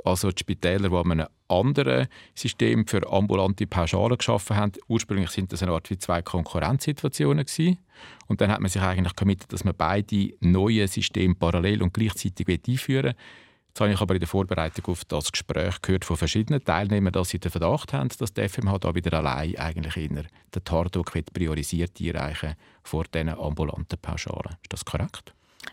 also 0.05 0.31
die 0.31 0.41
Spitäler, 0.41 0.89
die 0.89 0.95
an 0.97 1.13
einem 1.13 1.27
anderen 1.49 2.09
System 2.35 2.87
für 2.87 3.11
ambulante 3.11 3.67
Pauschalen 3.67 4.19
geschaffen 4.19 4.57
haben. 4.57 4.73
Ursprünglich 4.89 5.31
sind 5.31 5.53
das 5.53 5.63
eine 5.63 5.73
Art 5.73 5.91
wie 5.91 5.99
zwei 5.99 6.23
Konkurrenzsituationen 6.23 7.45
gewesen. 7.45 7.79
Und 8.27 8.41
dann 8.41 8.51
hat 8.51 8.61
man 8.61 8.71
sich 8.71 8.83
eigentlich 8.83 9.17
committed, 9.17 9.53
dass 9.53 9.65
man 9.65 9.75
beide 9.77 10.31
neue 10.41 10.87
Systeme 10.89 11.35
parallel 11.35 11.83
und 11.83 11.95
gleichzeitig 11.95 12.47
einführen 12.49 13.05
will. 13.05 13.15
Jetzt 13.69 13.81
habe 13.81 13.93
ich 13.93 14.01
aber 14.01 14.15
in 14.15 14.21
der 14.21 14.29
Vorbereitung 14.29 14.87
auf 14.87 15.05
das 15.05 15.31
Gespräch 15.31 15.81
gehört 15.83 16.05
von 16.05 16.17
verschiedenen 16.17 16.65
Teilnehmern, 16.65 17.13
dass 17.13 17.29
sie 17.29 17.39
den 17.39 17.53
Verdacht 17.53 17.93
haben, 17.93 18.09
dass 18.19 18.33
die 18.33 18.49
FMH 18.49 18.79
da 18.79 18.95
wieder 18.95 19.17
allein 19.19 19.57
eigentlich 19.57 19.97
in 19.97 20.15
den 20.17 20.65
Tardok 20.65 21.13
priorisiert 21.33 21.93
einreichen 22.01 22.55
vor 22.83 23.05
diesen 23.05 23.29
ambulanten 23.29 23.99
Pauschalen. 24.01 24.57
Ist 24.63 24.73
das 24.73 24.85
korrekt? 24.85 25.33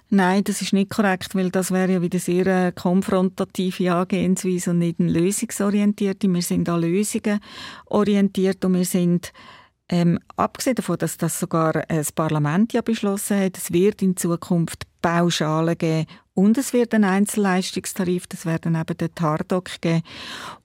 Nein, 0.09 0.43
das 0.43 0.61
ist 0.61 0.73
nicht 0.73 0.89
korrekt, 0.89 1.35
weil 1.35 1.49
das 1.49 1.71
wäre 1.71 1.93
ja 1.93 2.01
wieder 2.01 2.19
sehr 2.19 2.45
eine 2.47 2.71
konfrontative 2.71 3.93
Angehensweise 3.93 4.71
und 4.71 4.79
nicht 4.79 4.99
eine 4.99 5.11
lösungsorientierte. 5.11 6.27
Wir 6.27 6.41
sind 6.41 6.69
an 6.69 6.81
Lösungen 6.81 7.39
orientiert 7.85 8.63
und 8.65 8.73
wir 8.75 8.85
sind 8.85 9.31
ähm, 9.89 10.19
abgesehen 10.35 10.75
davon, 10.75 10.97
dass 10.97 11.17
das 11.17 11.39
sogar 11.39 11.73
das 11.87 12.11
Parlament 12.11 12.73
ja 12.73 12.81
beschlossen 12.81 13.39
hat, 13.39 13.57
es 13.57 13.71
wird 13.71 14.01
in 14.01 14.17
Zukunft 14.17 14.87
Pauschalen 15.01 15.77
geben 15.77 16.07
und 16.33 16.57
es 16.57 16.73
wird 16.73 16.93
einen 16.93 17.03
Einzelleistungstarif, 17.03 18.25
das 18.27 18.45
werden 18.45 18.75
eben 18.75 18.97
den 18.97 19.13
TARDOC 19.13 19.79
geben. 19.79 20.01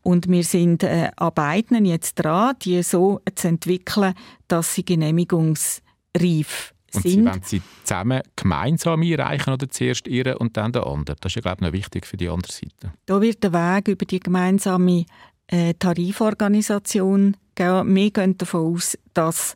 Und 0.02 0.28
wir 0.28 0.42
sind 0.42 0.82
äh, 0.82 1.10
an 1.16 1.34
beiden 1.34 1.84
jetzt 1.84 2.14
dran, 2.14 2.56
die 2.62 2.82
so 2.82 3.20
zu 3.34 3.49
entwickeln, 3.49 4.14
dass 4.49 4.75
sie 4.75 4.84
genehmigungsreif 4.84 6.75
und 6.94 7.02
sind. 7.02 7.12
Sie 7.12 7.25
wollen 7.25 7.42
sie 7.42 7.62
zusammen 7.85 8.23
gemeinsam 8.37 9.02
einreichen 9.02 9.52
oder 9.52 9.68
zuerst 9.68 10.06
ihre 10.09 10.38
und 10.38 10.56
dann 10.56 10.73
der 10.73 10.87
andere? 10.87 11.16
Das 11.20 11.30
ist 11.30 11.37
ja, 11.37 11.42
glaube 11.42 11.59
ich, 11.61 11.66
noch 11.66 11.73
wichtig 11.73 12.06
für 12.06 12.16
die 12.16 12.28
andere 12.28 12.52
Seite. 12.52 12.92
Da 13.06 13.20
wird 13.20 13.42
der 13.42 13.52
Weg 13.52 13.88
über 13.88 14.04
die 14.04 14.20
gemeinsame 14.20 15.04
äh, 15.49 15.75
Tariforganisation 15.75 17.37
gehen. 17.54 17.94
Wir 17.94 18.11
gehen 18.11 18.38
davon 18.38 18.75
aus, 18.75 18.97
dass 19.14 19.54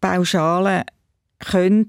Pauschalen 0.00 0.82
können 1.38 1.86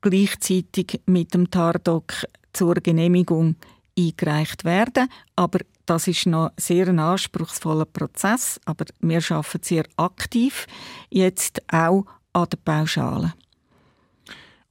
gleichzeitig 0.00 1.00
mit 1.06 1.34
dem 1.34 1.50
TARDOC 1.50 2.12
zur 2.52 2.74
Genehmigung 2.74 3.56
eingereicht 3.98 4.64
werden. 4.64 5.08
Aber 5.36 5.60
das 5.86 6.08
ist 6.08 6.26
noch 6.26 6.50
sehr 6.56 6.88
ein 6.88 6.98
anspruchsvoller 6.98 7.84
Prozess. 7.84 8.60
Aber 8.64 8.84
wir 9.00 9.22
arbeiten 9.30 9.62
sehr 9.62 9.84
aktiv 9.96 10.66
jetzt 11.10 11.62
auch 11.72 12.04
an 12.34 12.48
der 12.50 12.58
Pauschale. 12.58 13.32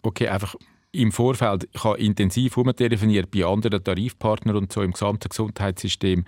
Okay, 0.04 0.28
einfach 0.28 0.56
im 0.92 1.12
Vorfeld, 1.12 1.68
habe 1.80 1.98
intensiv 1.98 2.56
telefoniert 2.76 3.32
bei 3.32 3.46
anderen 3.46 3.84
Tarifpartnern 3.84 4.58
und 4.58 4.72
so 4.72 4.82
im 4.84 4.92
gesamten 4.92 5.30
Gesundheitssystem. 5.30 6.26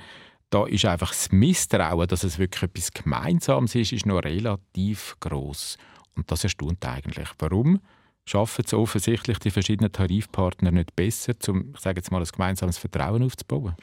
Da 0.50 0.66
ist 0.66 0.86
einfach 0.86 1.10
das 1.10 1.32
Misstrauen, 1.32 2.08
dass 2.08 2.24
es 2.24 2.40
wirklich 2.40 2.64
etwas 2.64 2.92
Gemeinsames 2.92 3.76
ist, 3.76 3.92
ist 3.92 4.06
noch 4.06 4.24
relativ 4.24 5.16
groß. 5.20 5.78
Und 6.16 6.32
das 6.32 6.44
erstaunt 6.44 6.84
eigentlich. 6.86 7.30
Warum 7.38 7.80
schaffen 8.26 8.64
es 8.66 8.74
offensichtlich 8.74 9.38
die 9.40 9.52
verschiedenen 9.52 9.92
Tarifpartner 9.92 10.72
nicht 10.72 10.96
besser, 10.96 11.34
um, 11.48 11.74
ich 11.76 11.82
sage 11.82 12.00
jetzt 12.00 12.12
mal, 12.12 12.22
ein 12.22 12.28
gemeinsames 12.32 12.78
Vertrauen 12.78 13.22
aufzubauen? 13.22 13.76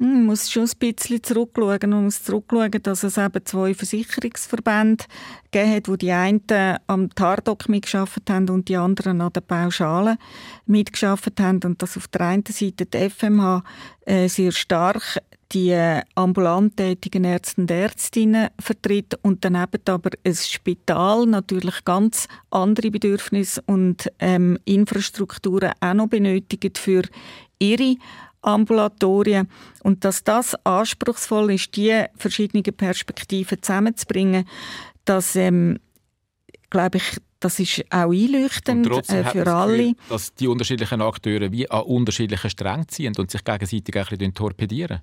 Hm, 0.00 0.14
man 0.14 0.26
muss 0.26 0.50
schon 0.50 0.62
ein 0.62 0.78
bisschen 0.78 1.22
zurückschauen. 1.22 1.90
Man 1.90 2.04
muss 2.04 2.22
zurückschauen, 2.22 2.70
dass 2.82 3.02
es 3.02 3.18
eben 3.18 3.44
zwei 3.44 3.74
Versicherungsverbände 3.74 5.04
gegeben 5.50 5.74
hat, 5.74 5.88
wo 5.88 5.96
die 5.96 6.10
einen 6.10 6.40
am 6.86 7.14
Tardoc 7.14 7.68
mitgeschafft 7.68 8.30
haben 8.30 8.48
und 8.48 8.68
die 8.68 8.78
anderen 8.78 9.20
an 9.20 9.32
der 9.34 9.42
Pauschale 9.42 10.16
mitgeschafft 10.64 11.38
haben. 11.38 11.60
Und 11.64 11.82
dass 11.82 11.98
auf 11.98 12.08
der 12.08 12.22
einen 12.22 12.46
Seite 12.46 12.86
die 12.86 13.10
FMH 13.10 13.62
äh, 14.06 14.28
sehr 14.28 14.52
stark 14.52 15.18
die 15.52 15.70
äh, 15.70 16.02
ambulant 16.14 16.76
tätigen 16.76 17.24
Ärzte 17.24 17.60
und 17.60 17.70
Ärztinnen 17.70 18.50
vertritt 18.58 19.18
und 19.22 19.44
daneben 19.44 19.82
aber 19.86 20.10
ein 20.24 20.34
Spital 20.34 21.26
natürlich 21.26 21.84
ganz 21.84 22.28
andere 22.50 22.92
Bedürfnisse 22.92 23.60
und 23.66 24.10
ähm, 24.20 24.58
Infrastrukturen 24.64 25.72
auch 25.80 25.94
noch 25.94 26.06
benötigt 26.06 26.78
für 26.78 27.02
ihre 27.58 27.96
Ambulatorien. 28.42 29.48
Und 29.82 30.04
dass 30.04 30.24
das 30.24 30.54
anspruchsvoll 30.64 31.52
ist, 31.52 31.76
die 31.76 32.04
verschiedenen 32.16 32.62
Perspektiven 32.62 33.62
zusammenzubringen, 33.62 34.44
das 35.04 35.36
ähm, 35.36 35.78
glaube 36.70 36.98
ich, 36.98 37.18
das 37.40 37.58
ist 37.58 37.84
auch 37.90 38.10
einleuchtend 38.10 38.86
äh, 38.86 39.24
für 39.24 39.46
alle. 39.46 39.76
Gefühl, 39.76 39.94
dass 40.08 40.34
die 40.34 40.46
unterschiedlichen 40.46 41.00
Akteure 41.00 41.50
wie 41.50 41.70
an 41.70 41.82
unterschiedlichen 41.82 42.50
Strängen 42.50 42.88
ziehen 42.88 43.14
und 43.16 43.30
sich 43.30 43.42
gegenseitig 43.42 43.96
ein 43.96 44.04
bisschen 44.08 44.34
torpedieren. 44.34 45.00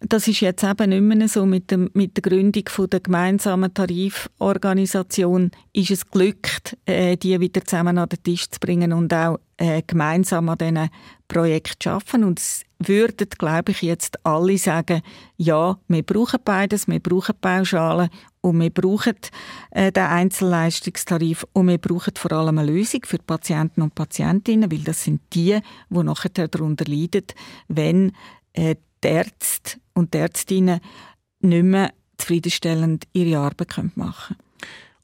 Das 0.00 0.28
ist 0.28 0.40
jetzt 0.40 0.62
eben 0.62 0.90
nicht 0.90 1.00
mehr 1.00 1.28
so. 1.28 1.46
Mit, 1.46 1.70
dem, 1.70 1.90
mit 1.94 2.16
der 2.16 2.22
Gründung 2.22 2.64
von 2.68 2.90
der 2.90 3.00
gemeinsamen 3.00 3.72
Tariforganisation 3.72 5.50
ist 5.72 5.90
es 5.90 6.06
glückt, 6.06 6.76
äh, 6.84 7.16
die 7.16 7.40
wieder 7.40 7.64
zusammen 7.64 7.96
an 7.96 8.08
den 8.08 8.22
Tisch 8.22 8.48
zu 8.50 8.60
bringen 8.60 8.92
und 8.92 9.12
auch 9.14 9.38
äh, 9.56 9.82
gemeinsam 9.86 10.50
an 10.50 10.58
diesen 10.58 10.90
Projekten 11.28 11.80
zu 11.80 11.90
arbeiten. 11.90 12.24
Und 12.24 12.38
es 12.38 12.62
würden, 12.78 13.28
glaube 13.38 13.72
ich, 13.72 13.82
jetzt 13.82 14.24
alle 14.24 14.58
sagen, 14.58 15.00
ja, 15.38 15.78
wir 15.88 16.02
brauchen 16.02 16.40
beides, 16.44 16.86
wir 16.88 17.00
brauchen 17.00 17.34
Pauschalen 17.40 18.10
und 18.42 18.60
wir 18.60 18.70
brauchen 18.70 19.16
äh, 19.70 19.90
den 19.90 20.04
Einzelleistungstarif 20.04 21.46
und 21.52 21.68
wir 21.68 21.78
brauchen 21.78 22.14
vor 22.16 22.32
allem 22.32 22.58
eine 22.58 22.70
Lösung 22.70 23.00
für 23.04 23.16
die 23.16 23.24
Patienten 23.26 23.82
und 23.82 23.94
Patientinnen, 23.94 24.70
weil 24.70 24.80
das 24.80 25.04
sind 25.04 25.22
die, 25.32 25.58
die 25.88 26.02
nachher 26.02 26.48
darunter 26.48 26.84
leiden, 26.84 27.24
wenn 27.68 28.12
äh, 28.52 28.76
die 29.02 29.08
Ärzte 29.08 29.78
und 29.94 30.14
die 30.14 30.18
Ärztinnen 30.18 30.80
nicht 31.40 31.64
mehr 31.64 31.92
zufriedenstellend 32.18 33.04
ihre 33.12 33.38
Arbeit 33.40 33.76
machen 33.96 34.36
können. 34.36 34.46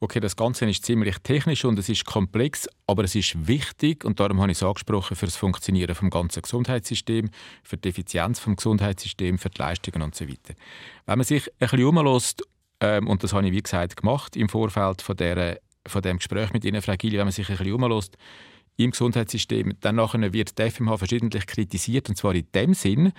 Okay, 0.03 0.19
das 0.19 0.35
Ganze 0.35 0.69
ist 0.69 0.83
ziemlich 0.83 1.15
technisch 1.19 1.63
und 1.63 1.79
es 1.79 1.87
ist 1.87 2.03
komplex, 2.03 2.67
aber 2.87 3.05
es 3.05 3.15
ist 3.15 3.47
wichtig 3.47 4.03
und 4.03 4.19
darum 4.19 4.41
habe 4.41 4.51
ich 4.51 4.57
es 4.57 4.63
angesprochen 4.63 5.15
für 5.15 5.27
das 5.27 5.37
Funktionieren 5.37 5.95
vom 5.95 6.09
ganzen 6.09 6.41
Gesundheitssystem, 6.41 7.29
für 7.63 7.77
die 7.77 7.87
Effizienz 7.87 8.37
vom 8.37 8.57
Gesundheitssystem, 8.57 9.37
für 9.37 9.49
die 9.49 9.61
Leistungen 9.61 10.01
und 10.01 10.13
so 10.13 10.27
weiter. 10.27 10.55
Wenn 11.05 11.19
man 11.19 11.23
sich 11.23 11.47
ein 11.47 11.53
bisschen 11.59 11.85
umlässt, 11.85 12.43
ähm, 12.81 13.07
und 13.07 13.23
das 13.23 13.31
habe 13.31 13.47
ich 13.47 13.53
wie 13.53 13.63
gesagt 13.63 13.95
gemacht 13.95 14.35
im 14.35 14.49
Vorfeld 14.49 15.01
von, 15.01 15.15
der, 15.15 15.61
von 15.87 16.01
dem 16.01 16.17
Gespräch 16.17 16.51
mit 16.51 16.65
Ihnen, 16.65 16.81
Frau 16.81 16.95
Gili, 16.97 17.17
wenn 17.17 17.25
man 17.25 17.31
sich 17.31 17.49
ein 17.49 17.55
bisschen 17.55 17.73
umlässt 17.73 18.17
im 18.75 18.91
Gesundheitssystem, 18.91 19.73
dann 19.79 19.97
wird 20.33 20.59
die 20.59 20.69
FMH 20.69 20.97
verschiedentlich 20.97 21.45
kritisiert 21.45 22.09
und 22.09 22.17
zwar 22.17 22.35
in 22.35 22.47
dem 22.53 22.73
Sinn, 22.73 23.13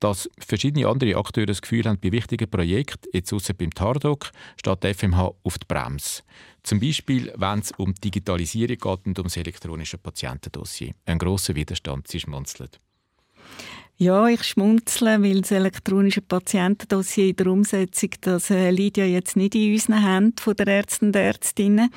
dass 0.00 0.28
verschiedene 0.38 0.86
andere 0.86 1.16
Akteure 1.16 1.46
das 1.46 1.62
Gefühl 1.62 1.84
haben, 1.84 1.98
bei 2.00 2.12
wichtigen 2.12 2.48
Projekten, 2.48 3.08
jetzt 3.12 3.32
außer 3.32 3.54
beim 3.54 3.72
TARDOC, 3.72 4.30
steht 4.56 4.84
die 4.84 4.94
FMH 4.94 5.32
auf 5.42 5.58
die 5.58 5.66
Bremse. 5.66 6.22
Zum 6.62 6.80
Beispiel, 6.80 7.32
wenn 7.36 7.60
es 7.60 7.72
um 7.72 7.94
Digitalisierung 7.94 8.76
geht 8.76 9.06
und 9.06 9.18
um 9.18 9.24
das 9.24 9.36
elektronische 9.36 9.98
Patientendossier. 9.98 10.94
Ein 11.06 11.18
grosser 11.18 11.54
Widerstand, 11.54 12.08
sie 12.08 12.20
schmunzelt. 12.20 12.80
Ja, 14.00 14.28
ich 14.28 14.44
schmunzle, 14.44 15.20
weil 15.24 15.40
das 15.40 15.50
elektronische 15.50 16.20
Patientendossier 16.20 17.30
in 17.30 17.34
der 17.36 17.48
Umsetzung, 17.48 18.10
das 18.20 18.48
äh, 18.48 18.70
ja 18.70 19.04
jetzt 19.04 19.34
nicht 19.34 19.56
in 19.56 19.72
unseren 19.72 20.06
Händen 20.06 20.38
von 20.38 20.54
der 20.54 20.68
Ärzte 20.68 21.06
und 21.06 21.16
Ärztinnen. 21.16 21.90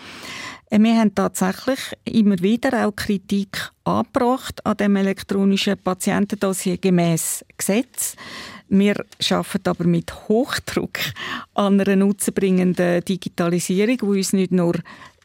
Äh, 0.71 0.79
wir 0.79 0.97
haben 0.97 1.13
tatsächlich 1.13 1.79
immer 2.05 2.39
wieder 2.39 2.87
auch 2.87 2.95
Kritik 2.95 3.69
angebracht 3.83 4.65
an 4.65 4.77
dem 4.77 4.95
elektronischen 4.95 5.77
Patientendossier 5.77 6.79
gemäß 6.79 7.45
Gesetz. 7.55 8.15
Wir 8.67 8.95
arbeiten 9.29 9.69
aber 9.69 9.83
mit 9.83 10.11
Hochdruck 10.27 10.97
an 11.53 11.79
einer 11.79 11.95
nutzenbringenden 11.97 13.05
Digitalisierung, 13.05 13.97
die 13.97 14.05
uns 14.05 14.33
nicht 14.33 14.51
nur 14.51 14.73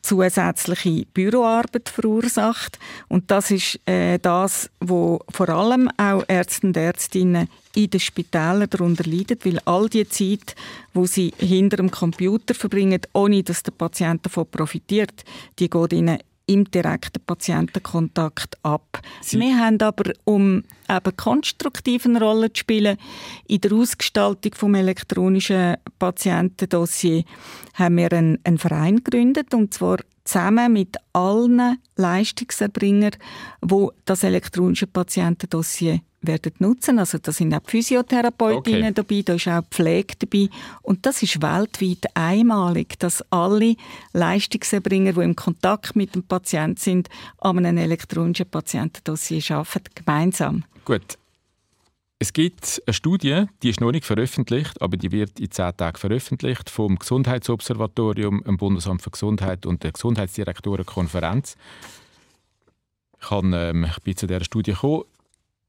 zusätzliche 0.06 1.06
Büroarbeit 1.12 1.88
verursacht. 1.88 2.78
Und 3.08 3.30
das 3.30 3.50
ist 3.50 3.80
äh, 3.86 4.18
das, 4.18 4.70
wo 4.80 5.20
vor 5.30 5.48
allem 5.48 5.90
auch 5.96 6.24
Ärzte 6.28 6.66
und 6.66 6.76
Ärztinnen 6.76 7.48
in 7.74 7.90
den 7.90 8.00
Spitälern 8.00 8.70
darunter 8.70 9.04
leiden, 9.04 9.38
weil 9.44 9.60
all 9.64 9.88
die 9.88 10.08
Zeit, 10.08 10.54
wo 10.94 11.06
sie 11.06 11.34
hinter 11.38 11.76
dem 11.76 11.90
Computer 11.90 12.54
verbringen, 12.54 13.00
ohne 13.12 13.42
dass 13.42 13.62
der 13.62 13.72
Patient 13.72 14.24
davon 14.24 14.46
profitiert, 14.50 15.24
die 15.58 15.68
geht 15.68 15.92
ihnen 15.92 16.18
im 16.46 16.70
direkten 16.70 17.22
Patientenkontakt 17.26 18.56
ab. 18.62 19.00
Sie 19.20 19.38
wir 19.38 19.58
haben 19.58 19.80
aber, 19.80 20.12
um 20.24 20.62
eben 20.88 21.16
konstruktiven 21.16 22.16
Rolle 22.16 22.52
zu 22.52 22.60
spielen, 22.60 22.98
in 23.48 23.60
der 23.60 23.72
Ausgestaltung 23.72 24.54
vom 24.54 24.74
elektronischen 24.74 25.76
Patientendossier 25.98 27.24
haben 27.74 27.96
wir 27.96 28.12
einen, 28.12 28.38
einen 28.44 28.58
Verein 28.58 28.96
gegründet 29.02 29.54
und 29.54 29.74
zwar 29.74 29.98
zusammen 30.24 30.72
mit 30.72 30.96
allen 31.12 31.78
Leistungserbringern, 31.96 33.12
wo 33.60 33.92
das 34.04 34.22
elektronische 34.22 34.86
Patientendossier 34.86 36.00
werden 36.26 36.52
nutzen. 36.58 36.98
Also 36.98 37.18
da 37.18 37.32
sind 37.32 37.54
auch 37.54 37.60
Physiotherapeutinnen 37.64 38.82
okay. 38.82 38.92
dabei, 38.94 39.22
da 39.22 39.34
ist 39.34 39.48
auch 39.48 39.62
Pflege 39.70 40.14
dabei. 40.18 40.48
Und 40.82 41.06
das 41.06 41.22
ist 41.22 41.42
weltweit 41.42 42.04
einmalig, 42.14 42.98
dass 42.98 43.22
alle 43.30 43.76
Leistungserbringer, 44.12 45.12
die 45.12 45.20
im 45.20 45.36
Kontakt 45.36 45.96
mit 45.96 46.14
dem 46.14 46.22
Patienten 46.22 46.80
sind, 46.80 47.08
an 47.38 47.58
einem 47.58 47.78
elektronischen 47.78 48.46
Patientendossier 48.46 49.42
arbeiten, 49.50 49.90
gemeinsam. 49.94 50.64
Gut. 50.84 51.18
Es 52.18 52.32
gibt 52.32 52.82
eine 52.86 52.94
Studie, 52.94 53.44
die 53.62 53.68
ist 53.68 53.82
noch 53.82 53.92
nicht 53.92 54.06
veröffentlicht, 54.06 54.80
aber 54.80 54.96
die 54.96 55.12
wird 55.12 55.38
in 55.38 55.50
zehn 55.50 55.76
Tagen 55.76 55.98
veröffentlicht 55.98 56.70
vom 56.70 56.98
Gesundheitsobservatorium, 56.98 58.42
dem 58.42 58.56
Bundesamt 58.56 59.02
für 59.02 59.10
Gesundheit 59.10 59.66
und 59.66 59.82
der 59.82 59.92
Gesundheitsdirektorenkonferenz. 59.92 61.56
Ich, 63.20 63.30
ähm, 63.30 63.84
ich 63.84 63.98
bin 64.02 64.16
zu 64.16 64.26
dieser 64.26 64.44
Studie 64.44 64.72
gekommen 64.72 65.04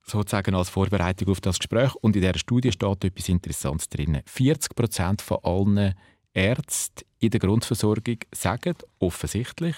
sozusagen 0.10 0.56
als 0.56 0.70
Vorbereitung 0.70 1.30
auf 1.30 1.42
das 1.42 1.60
Gespräch. 1.60 1.94
Und 1.96 2.16
in 2.16 2.22
dieser 2.22 2.40
Studie 2.40 2.72
steht 2.72 3.04
etwas 3.04 3.30
Interessantes 3.30 3.90
drin. 3.90 4.22
40 4.26 4.76
Prozent 4.76 5.22
von 5.22 5.40
allen 5.44 5.94
Ärzten 6.34 7.06
in 7.20 7.32
der 7.32 7.40
Grundversorgung 7.40 8.18
sagen 8.34 8.76
offensichtlich, 9.00 9.76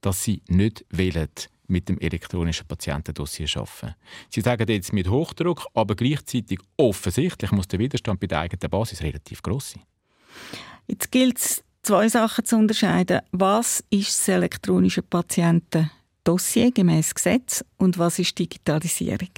dass 0.00 0.22
sie 0.22 0.42
nicht 0.48 0.84
wollen 0.90 1.28
mit 1.68 1.88
dem 1.88 1.98
elektronischen 1.98 2.66
Patientendossier 2.66 3.48
arbeiten. 3.54 3.94
Sie 4.28 4.42
sagen 4.42 4.68
jetzt 4.68 4.92
mit 4.92 5.08
Hochdruck, 5.08 5.66
aber 5.74 5.94
gleichzeitig 5.94 6.60
offensichtlich 6.76 7.50
muss 7.50 7.68
der 7.68 7.78
Widerstand 7.78 8.20
bei 8.20 8.26
der 8.26 8.40
eigenen 8.40 8.70
Basis 8.70 9.02
relativ 9.02 9.42
groß 9.42 9.70
sein. 9.70 9.82
Jetzt 10.86 11.10
gilt 11.10 11.38
es, 11.38 11.64
zwei 11.82 12.08
Sachen 12.08 12.44
zu 12.44 12.56
unterscheiden. 12.56 13.20
Was 13.30 13.82
ist 13.90 14.18
das 14.18 14.28
elektronische 14.28 15.02
Patientendossier 15.02 16.72
gemäß 16.72 17.14
Gesetz 17.14 17.64
und 17.78 17.98
was 17.98 18.18
ist 18.18 18.38
Digitalisierung? 18.38 19.30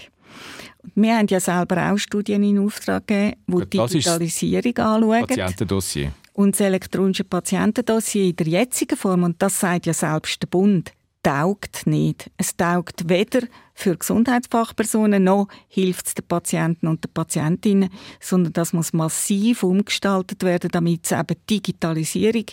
Wir 0.95 1.17
haben 1.17 1.27
ja 1.29 1.41
selber 1.41 1.91
auch 1.91 1.99
Studien 1.99 2.43
in 2.43 2.59
Auftrag 2.59 3.07
gegeben, 3.07 3.37
die 3.49 3.71
die 3.71 3.79
Digitalisierung 3.79 4.77
anschauen. 4.79 5.27
Patientendossier. 5.27 6.13
Und 6.35 6.55
das 6.55 6.61
elektronische 6.61 7.25
Patientendossier 7.25 8.25
in 8.25 8.37
der 8.37 8.47
jetzigen 8.49 8.97
Form, 8.97 9.23
und 9.23 9.41
das 9.41 9.61
sagt 9.61 9.87
ja 9.87 9.95
selbst 9.95 10.43
der 10.43 10.49
Bund, 10.49 10.93
taugt 11.25 11.87
nicht. 11.87 12.31
Es 12.37 12.57
taugt 12.57 13.09
weder 13.09 13.41
für 13.77 13.97
Gesundheitsfachpersonen 13.97 15.25
noch 15.25 15.49
hilft 15.67 16.07
es 16.07 16.15
den 16.15 16.25
Patienten 16.27 16.87
und 16.87 17.03
den 17.03 17.13
Patientinnen, 17.13 17.91
sondern 18.21 18.53
das 18.53 18.73
muss 18.73 18.93
massiv 18.93 19.65
umgestaltet 19.65 20.45
werden, 20.45 20.71
damit 20.71 21.05
es 21.05 21.13
eben 21.13 21.37
Digitalisierung 21.51 22.45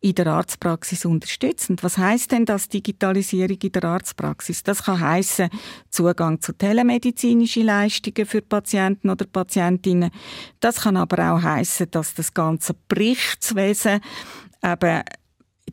in 0.00 0.14
der 0.14 0.28
Arztpraxis 0.28 1.04
unterstützt. 1.04 1.68
Und 1.68 1.82
was 1.82 1.98
heißt 1.98 2.32
denn 2.32 2.46
das 2.46 2.70
Digitalisierung 2.70 3.58
in 3.62 3.72
der 3.72 3.84
Arztpraxis? 3.84 4.62
Das 4.62 4.84
kann 4.84 5.00
heißen 5.00 5.50
Zugang 5.90 6.40
zu 6.40 6.54
telemedizinischen 6.54 7.66
Leistungen 7.66 8.24
für 8.24 8.40
Patienten 8.40 9.10
oder 9.10 9.26
Patientinnen. 9.26 10.10
Das 10.60 10.80
kann 10.80 10.96
aber 10.96 11.34
auch 11.34 11.42
heißen, 11.42 11.90
dass 11.90 12.14
das 12.14 12.32
ganze 12.32 12.74
Berichtswesen 12.88 14.00
eben 14.64 15.02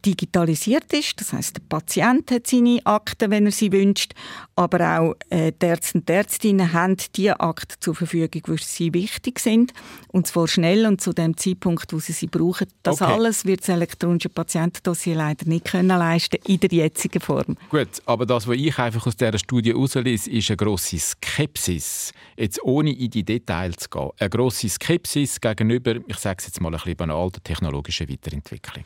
digitalisiert 0.06 0.92
ist. 0.94 1.20
Das 1.20 1.34
heißt, 1.34 1.58
der 1.58 1.62
Patient 1.68 2.30
hat 2.32 2.48
seine 2.48 2.80
Akten, 2.86 3.32
wenn 3.32 3.46
er 3.46 3.52
sie 3.52 3.72
wünscht, 3.72 4.14
aber 4.56 5.00
auch 5.00 5.16
äh, 5.30 5.52
die 5.52 5.66
Ärzte 5.66 5.98
und 5.98 6.08
die 6.08 6.14
Ärztinnen 6.14 6.74
haben 6.74 6.98
die 7.16 7.32
Akten 7.32 7.76
zur 7.80 7.96
Verfügung, 7.96 8.44
die 8.46 8.64
sie 8.64 8.94
wichtig 8.94 9.40
sind 9.40 9.74
und 10.10 10.28
zwar 10.28 10.48
schnell 10.48 10.86
und 10.86 11.02
zu 11.02 11.12
dem 11.12 11.36
Zeitpunkt, 11.36 11.92
wo 11.92 12.00
sie 12.00 12.14
sie 12.14 12.28
brauchen. 12.28 12.68
Das 12.84 13.02
okay. 13.02 13.12
alles 13.12 13.46
wird 13.46 13.62
das 13.62 13.70
elektronische 13.70 14.30
Patientendossier 14.30 15.16
leider 15.16 15.46
nicht 15.48 15.66
können 15.66 15.88
leisten 15.88 16.38
in 16.46 16.60
der 16.60 16.70
jetzigen 16.70 17.20
Form. 17.20 17.58
Gut, 17.70 18.02
aber 18.06 18.26
das, 18.26 18.48
was 18.48 18.56
ich 18.56 18.78
einfach 18.78 19.06
aus 19.06 19.18
dieser 19.18 19.38
Studie 19.38 19.72
herauslese, 19.72 20.30
ist 20.30 20.50
eine 20.50 20.58
grosse 20.58 21.00
Skepsis. 21.00 22.14
Jetzt 22.38 22.64
ohne 22.64 22.96
in 22.96 23.10
die 23.10 23.24
Details 23.24 23.78
zu 23.78 23.90
gehen. 23.90 24.10
Eine 24.18 24.30
grosse 24.30 24.70
Skepsis 24.70 25.42
gegenüber, 25.42 25.96
ich 26.08 26.18
sage 26.18 26.38
es 26.40 26.46
jetzt 26.46 26.62
mal 26.62 26.70
ein 26.70 26.74
bisschen 26.74 26.96
banal, 26.96 27.30
der 27.32 27.44
technologischen 27.44 28.10
Weiterentwicklung. 28.10 28.86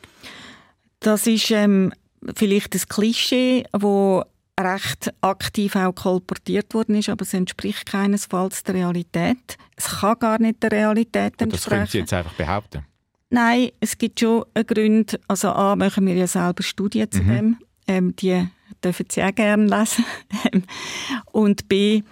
Das 1.04 1.26
ist 1.26 1.50
ähm, 1.50 1.92
vielleicht 2.34 2.74
ein 2.74 2.80
Klischee, 2.88 3.64
wo 3.72 4.22
recht 4.58 5.12
aktiv 5.20 5.76
auch 5.76 5.94
kolportiert 5.94 6.72
worden 6.72 6.94
ist, 6.94 7.10
aber 7.10 7.22
es 7.22 7.34
entspricht 7.34 7.84
keinesfalls 7.84 8.62
der 8.62 8.76
Realität. 8.76 9.58
Es 9.76 10.00
kann 10.00 10.18
gar 10.18 10.40
nicht 10.40 10.62
der 10.62 10.72
Realität 10.72 11.38
entsprechen. 11.42 11.50
Das 11.50 11.64
können 11.66 11.86
Sie 11.86 11.98
jetzt 11.98 12.12
einfach 12.14 12.32
behaupten? 12.32 12.86
Nein, 13.28 13.68
es 13.80 13.98
gibt 13.98 14.20
schon 14.20 14.46
einen 14.54 14.66
Grund. 14.66 15.20
Also 15.28 15.50
A, 15.50 15.76
machen 15.76 16.06
wir 16.06 16.14
ja 16.14 16.26
selber 16.26 16.62
Studien 16.62 17.10
zu 17.10 17.22
mhm. 17.22 17.28
dem. 17.28 17.58
Ähm, 17.86 18.16
die 18.16 18.48
dürfen 18.82 19.04
Sie 19.10 19.22
auch 19.22 19.34
gerne 19.34 19.66
lesen. 19.66 20.06
und 21.32 21.68
B, 21.68 22.02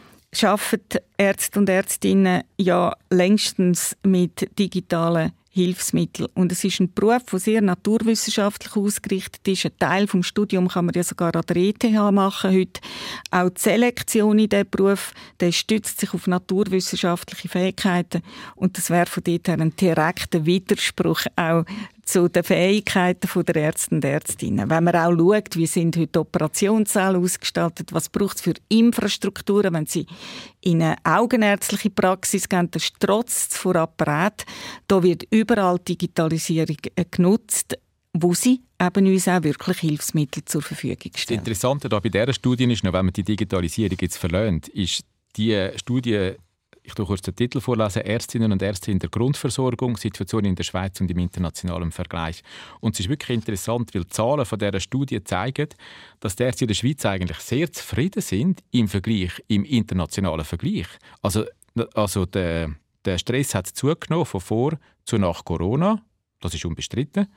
arbeiten 0.42 0.98
Ärzte 1.16 1.59
und 1.61 1.68
Ärztinnen 1.70 2.42
ja 2.59 2.94
längstens 3.09 3.96
mit 4.02 4.50
digitalen 4.59 5.33
Hilfsmittel. 5.54 6.30
Und 6.32 6.50
es 6.50 6.64
ist 6.64 6.80
ein 6.80 6.94
Beruf, 6.94 7.24
der 7.30 7.38
sehr 7.38 7.60
naturwissenschaftlich 7.60 8.74
ausgerichtet 8.74 9.46
ist. 9.46 9.66
Ein 9.66 9.78
Teil 9.78 10.06
vom 10.06 10.22
Studium 10.22 10.68
kann 10.68 10.86
man 10.86 10.94
ja 10.94 11.02
sogar 11.02 11.36
an 11.36 11.42
der 11.46 11.56
ETH 11.56 11.84
machen 12.10 12.52
heute. 12.52 12.80
Auch 13.30 13.50
die 13.50 13.60
Selektion 13.60 14.38
in 14.38 14.48
diesem 14.48 14.70
Beruf, 14.70 15.12
der 15.40 15.52
stützt 15.52 16.00
sich 16.00 16.14
auf 16.14 16.26
naturwissenschaftliche 16.26 17.50
Fähigkeiten. 17.50 18.22
Und 18.56 18.78
das 18.78 18.88
wäre 18.88 19.04
von 19.04 19.24
dort 19.24 19.46
her 19.46 19.60
ein 19.60 19.76
direkter 19.76 20.46
Widerspruch 20.46 21.26
auch 21.36 21.64
zu 22.04 22.28
den 22.28 22.42
Fähigkeiten 22.42 23.44
der 23.44 23.56
Ärzte 23.56 23.94
und 23.94 24.04
Ärztinnen. 24.04 24.68
Wenn 24.68 24.84
man 24.84 24.96
auch 24.96 25.16
schaut, 25.16 25.56
wie 25.56 25.66
sind 25.66 25.96
heute 25.96 26.20
Operationssäle 26.20 27.18
ausgestaltet, 27.18 27.92
was 27.92 28.08
braucht 28.08 28.36
es 28.36 28.42
für 28.42 28.54
Infrastrukturen, 28.68 29.74
wenn 29.74 29.86
sie 29.86 30.06
in 30.60 30.82
eine 30.82 30.96
augenärztliche 31.04 31.90
Praxis 31.90 32.48
gehen, 32.48 32.68
das 32.70 32.84
ist 32.84 32.96
trotz 32.98 33.56
vor 33.56 33.76
Apparat, 33.76 34.44
da 34.88 35.02
wird 35.02 35.24
überall 35.30 35.78
Digitalisierung 35.78 36.76
äh, 36.96 37.04
genutzt, 37.10 37.78
wo 38.12 38.34
sie 38.34 38.60
eben 38.80 39.06
uns 39.06 39.28
auch 39.28 39.42
wirklich 39.42 39.78
Hilfsmittel 39.78 40.44
zur 40.44 40.62
Verfügung 40.62 41.12
stellen. 41.14 41.38
Das 41.38 41.48
Interessante 41.48 41.88
da 41.88 41.98
bei 42.00 42.08
dieser 42.08 42.32
Studie 42.32 42.70
ist 42.70 42.84
noch, 42.84 42.92
wenn 42.92 43.06
man 43.06 43.12
die 43.12 43.22
Digitalisierung 43.22 43.96
jetzt 44.00 44.18
verlernt, 44.18 44.68
ist 44.68 45.04
die 45.36 45.70
Studie 45.76 46.34
ich 46.85 46.95
tue 46.95 47.07
kurz 47.07 47.23
den 47.23 47.37
Titel 47.37 47.61
vorlesen, 47.61 48.03
Ärztinnen 48.03 48.51
und 48.51 48.61
Ärzte 48.61 48.90
in 48.90 48.99
der 48.99 49.09
Grundversorgung, 49.09 49.97
Situation 49.97 50.45
in 50.45 50.57
der 50.57 50.64
Schweiz 50.64 51.01
und 51.01 51.11
im 51.11 51.18
internationalen 51.18 51.92
Vergleich. 51.92 52.42
Und 52.81 52.95
es 52.95 53.01
ist 53.01 53.09
wirklich 53.09 53.37
interessant, 53.37 53.95
weil 53.95 54.03
die 54.03 54.09
Zahlen 54.09 54.45
von 54.45 54.59
dieser 54.59 54.81
Studie 54.81 55.23
zeigen, 55.23 55.68
dass 56.21 56.37
die 56.37 56.42
Ärzte 56.42 56.64
in 56.64 56.68
der 56.68 56.75
Schweiz 56.75 57.05
eigentlich 57.07 57.38
sehr 57.38 57.73
zufrieden 57.73 58.21
sind 58.21 58.62
im 58.73 58.88
Vergleich, 58.88 59.33
im 59.47 59.64
internationalen 59.64 60.45
Vergleich. 60.45 60.88
Also, 61.21 61.45
also 61.95 62.27
der, 62.27 62.73
der 63.05 63.18
Stress 63.18 63.55
hat 63.55 63.68
zugenommen 63.68 64.27
von 64.27 64.40
vor 64.40 64.79
zu 65.05 65.18
nach 65.18 65.45
Corona, 65.45 66.03
das 66.40 66.55
ist 66.55 66.64
unbestritten. 66.64 67.29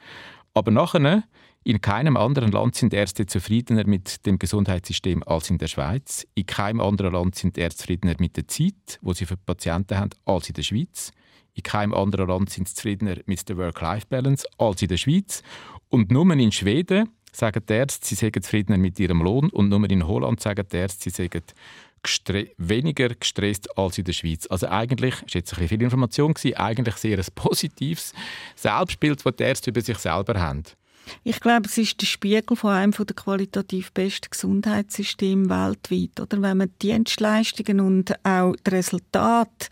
Aber 0.54 0.72
nachher 0.72 1.24
in 1.66 1.82
keinem 1.82 2.16
anderen 2.16 2.52
Land 2.52 2.76
sind 2.76 2.94
Ärzte 2.94 3.26
zufriedener 3.26 3.88
mit 3.88 4.24
dem 4.28 4.38
Gesundheitssystem 4.38 5.24
als 5.24 5.50
in 5.50 5.58
der 5.58 5.66
Schweiz. 5.66 6.28
In 6.36 6.46
keinem 6.46 6.80
anderen 6.80 7.14
Land 7.14 7.34
sind 7.34 7.58
Ärzte 7.58 7.82
zufriedener 7.82 8.14
mit 8.20 8.38
der 8.38 8.48
Zeit, 8.48 9.00
wo 9.02 9.14
sie 9.14 9.26
für 9.26 9.36
Patienten 9.36 9.98
haben, 9.98 10.12
als 10.26 10.48
in 10.48 10.54
der 10.54 10.62
Schweiz. 10.62 11.12
In 11.56 11.64
keinem 11.64 11.96
anderen 11.96 12.28
Land 12.28 12.52
sind 12.52 12.70
sie 12.70 12.76
zufriedener 12.76 13.16
mit 13.26 13.50
der 13.50 13.58
Work-Life-Balance 13.58 14.46
als 14.60 14.84
in 14.84 14.90
der 14.90 14.98
Schweiz. 14.98 15.42
Und 15.90 16.12
nur 16.12 16.32
in 16.32 16.52
Schweden 16.52 17.10
sagen 17.32 17.64
die 17.68 17.74
Ärzte, 17.74 18.06
sie 18.06 18.16
seien 18.16 18.34
zufriedener 18.40 18.78
mit 18.78 19.00
ihrem 19.00 19.24
Lohn. 19.24 19.50
Und 19.50 19.70
nur 19.70 19.90
in 19.90 20.06
Holland 20.06 20.42
sagen 20.42 20.68
die 20.72 20.78
Ärzte, 20.78 21.10
sie 21.10 21.10
seien 21.10 21.42
gestre 22.04 22.52
weniger 22.60 23.10
gestresst 23.10 23.76
als 23.76 23.98
in 23.98 24.04
der 24.04 24.14
Schweiz. 24.14 24.46
Also 24.52 24.68
eigentlich, 24.68 25.16
das 25.16 25.22
war 25.22 25.30
jetzt 25.34 25.54
ein 25.54 25.56
bisschen 25.62 25.68
viel 25.68 25.82
Information, 25.82 26.34
eigentlich 26.58 26.96
sehr 26.98 27.18
ein 27.18 27.26
positives 27.34 28.14
Selbstbild, 28.56 29.26
das 29.26 29.36
die 29.36 29.44
Ärzte 29.44 29.72
über 29.72 29.82
sich 29.82 29.98
selber 29.98 30.40
haben. 30.40 30.64
Ich 31.24 31.40
glaube, 31.40 31.68
es 31.68 31.78
ist 31.78 32.02
der 32.02 32.08
Spiegel 32.08 32.56
von 32.56 32.72
einem 32.72 32.92
der 32.92 33.16
qualitativ 33.16 33.92
besten 33.92 34.30
Gesundheitssysteme 34.30 35.50
weltweit. 35.50 36.20
Oder? 36.20 36.42
Wenn 36.42 36.58
man 36.58 36.72
die 36.82 36.88
Dienstleistungen 36.88 37.80
und 37.80 38.14
auch 38.26 38.56
die 38.56 38.70
Resultate 38.70 39.68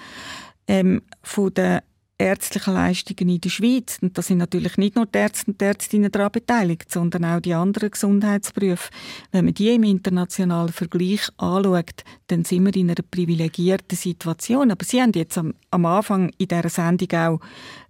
ähm, 0.67 1.02
von 1.22 1.54
der 1.54 1.84
ärztlichen 2.17 2.74
Leistungen 2.74 3.30
in 3.30 3.41
der 3.41 3.50
Schweiz, 3.50 3.98
und 4.02 4.17
da 4.17 4.22
sind 4.22 4.38
natürlich 4.38 4.78
nicht 4.78 4.96
nur 4.96 5.06
die 5.06 5.17
Ärzte 5.17 5.52
und 5.52 5.60
die 5.60 5.65
Ärztinnen 5.65 6.12
daran 6.12 6.32
beteiligt, 6.32 6.91
sondern 6.91 7.26
auch 7.26 7.39
die 7.39 7.54
anderen 7.54 7.91
Gesundheitsberufe, 7.91 8.89
wenn 9.32 9.46
man 9.46 9.54
die 9.54 9.74
im 9.74 9.84
internationalen 9.84 10.72
Vergleich 10.72 11.28
anschaut, 11.38 12.04
dann 12.28 12.46
sind 12.46 12.65
wir 12.65 12.76
in 12.76 12.89
einer 12.89 13.04
privilegierten 13.10 13.98
Situation. 13.98 14.72
Aber 14.72 14.86
Sie 14.86 15.02
haben 15.02 15.12
jetzt 15.15 15.38
am, 15.38 15.54
am 15.72 15.86
Anfang 15.86 16.32
in 16.38 16.48
dieser 16.48 16.69
Sendung 16.69 17.12
auch 17.12 17.39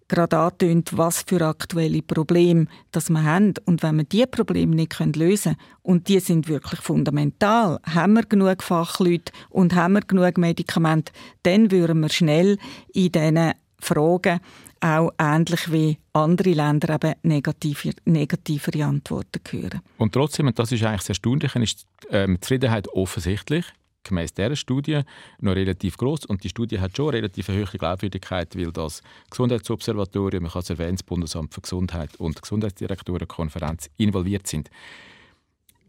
gerade 0.07 0.37
angetönt, 0.37 0.97
was 0.97 1.23
für 1.27 1.41
aktuelle 1.41 2.01
Probleme 2.01 2.67
das 2.91 3.09
wir 3.09 3.23
haben. 3.23 3.53
Und 3.65 3.83
wenn 3.83 3.97
wir 3.97 4.03
diese 4.03 4.27
Probleme 4.27 4.75
nicht 4.75 4.97
lösen 5.15 5.55
können, 5.55 5.69
und 5.81 6.07
die 6.07 6.19
sind 6.19 6.47
wirklich 6.47 6.79
fundamental, 6.81 7.79
haben 7.83 8.13
wir 8.13 8.23
genug 8.23 8.63
Fachleute 8.63 9.31
und 9.49 9.75
haben 9.75 9.93
wir 9.93 10.01
genug 10.01 10.37
Medikamente, 10.37 11.11
dann 11.43 11.71
würden 11.71 12.01
wir 12.01 12.09
schnell 12.09 12.57
in 12.93 13.11
diesen 13.11 13.53
Fragen 13.79 14.39
auch 14.79 15.11
ähnlich 15.17 15.71
wie 15.71 15.97
andere 16.11 16.51
Länder 16.51 16.95
eben 16.95 17.13
negative, 17.23 17.91
negativere 18.05 18.85
Antworten 18.85 19.39
hören. 19.49 19.81
Und 19.97 20.13
trotzdem, 20.13 20.47
und 20.47 20.59
das 20.59 20.71
ist 20.71 20.83
eigentlich 20.83 21.01
das 21.01 21.09
Erstaunliche, 21.09 21.59
ist 21.59 21.85
ähm, 22.09 22.35
die 22.35 22.39
Zufriedenheit 22.41 22.87
offensichtlich 22.89 23.65
gemäß 24.03 24.33
dieser 24.33 24.55
Studie 24.55 25.01
noch 25.39 25.55
relativ 25.55 25.97
groß 25.97 26.25
und 26.25 26.43
die 26.43 26.49
Studie 26.49 26.79
hat 26.79 26.95
schon 26.95 27.09
relativ 27.09 27.47
hohe 27.49 27.65
Glaubwürdigkeit, 27.65 28.55
weil 28.57 28.71
das 28.71 29.01
Gesundheitsobservatorium, 29.29 30.45
ich 30.45 30.53
habe 30.53 30.63
es 30.63 30.69
erwähnt, 30.69 30.99
das 30.99 31.03
Bundesamt 31.03 31.53
für 31.53 31.61
Gesundheit 31.61 32.15
und 32.17 32.37
die 32.37 32.41
Gesundheitsdirektorenkonferenz 32.41 33.89
involviert 33.97 34.47
sind. 34.47 34.69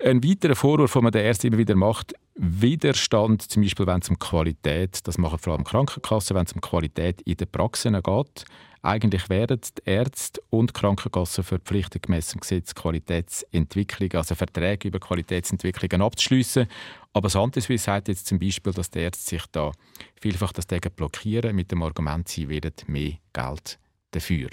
Ein 0.03 0.23
weiterer 0.25 0.57
Vorwurf, 0.57 0.93
den 0.93 1.03
man 1.05 1.13
den 1.13 1.25
Ärzten 1.25 1.47
immer 1.49 1.59
wieder 1.59 1.77
macht, 1.77 2.15
Widerstand, 2.35 3.43
zum 3.43 3.63
Beispiel 3.63 3.87
wenn 3.87 4.01
es 4.01 4.09
um 4.09 4.19
Qualität, 4.19 5.07
das 5.07 5.19
machen 5.19 5.39
vor 5.39 5.55
allem 5.55 5.65
Krankenkassen, 5.65 6.37
wenn 6.37 6.47
es 6.47 6.53
um 6.53 6.61
Qualität 6.61 7.23
in 7.23 7.37
den 7.37 7.49
Praxen 7.49 7.95
geht. 7.95 8.45
Eigentlich 8.85 9.31
wären 9.31 9.59
die 9.63 9.91
Ärzte 9.91 10.43
und 10.51 10.75
Krankenkassen 10.75 11.43
verpflichtet, 11.43 12.03
gemäss 12.03 12.29
dem 12.29 12.41
Gesetz 12.41 12.75
Qualitätsentwicklung, 12.75 14.13
also 14.13 14.35
Verträge 14.35 14.89
über 14.89 15.01
Qualitätsentwicklungen 15.01 16.03
abzuschließen. 16.03 16.67
Aber 17.15 17.31
Santiswiss 17.31 17.85
sagt 17.85 18.09
jetzt 18.09 18.27
zum 18.27 18.39
Beispiel, 18.39 18.75
dass 18.75 18.91
die 18.91 18.99
Ärzte 18.99 19.25
sich 19.25 19.47
da 19.53 19.73
vielfach 20.21 20.53
das 20.53 20.67
dagegen 20.67 20.95
blockieren, 20.95 21.57
mit 21.57 21.73
dem 21.73 21.83
Argument, 21.83 22.29
sie 22.29 22.47
wollen 22.47 22.75
mehr 22.89 23.15
Geld 23.33 23.79
dafür. 24.11 24.51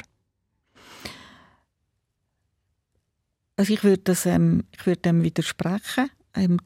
Also 3.58 3.74
ich 3.74 3.84
würde, 3.84 4.02
das, 4.02 4.26
ähm, 4.26 4.64
ich 4.72 4.86
würde 4.86 5.02
dem 5.02 5.24
widersprechen. 5.24 6.10
Ähm, 6.36 6.58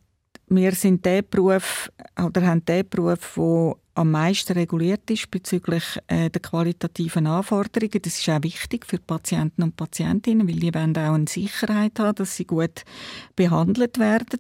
wir 0.50 0.74
sind 0.74 1.04
der 1.04 1.24
Beruf 1.24 1.92
oder 2.24 2.46
haben 2.46 2.64
den 2.64 2.88
Beruf, 2.88 3.34
der 3.36 3.76
am 3.96 4.12
meisten 4.12 4.54
reguliert 4.54 5.10
ist 5.10 5.32
bezüglich 5.32 5.84
äh, 6.08 6.30
der 6.30 6.42
qualitativen 6.42 7.28
Anforderungen. 7.28 8.02
Das 8.02 8.20
ist 8.20 8.30
auch 8.30 8.44
wichtig 8.44 8.86
für 8.86 9.00
Patienten 9.00 9.64
und 9.64 9.78
Patientinnen, 9.78 10.48
weil 10.48 10.56
die 10.56 10.74
wollen 10.74 10.98
auch 10.98 11.14
eine 11.14 11.28
Sicherheit 11.28 11.98
haben, 12.00 12.16
dass 12.16 12.36
sie 12.36 12.46
gut 12.46 12.84
behandelt 13.36 13.98
werden. 13.98 14.40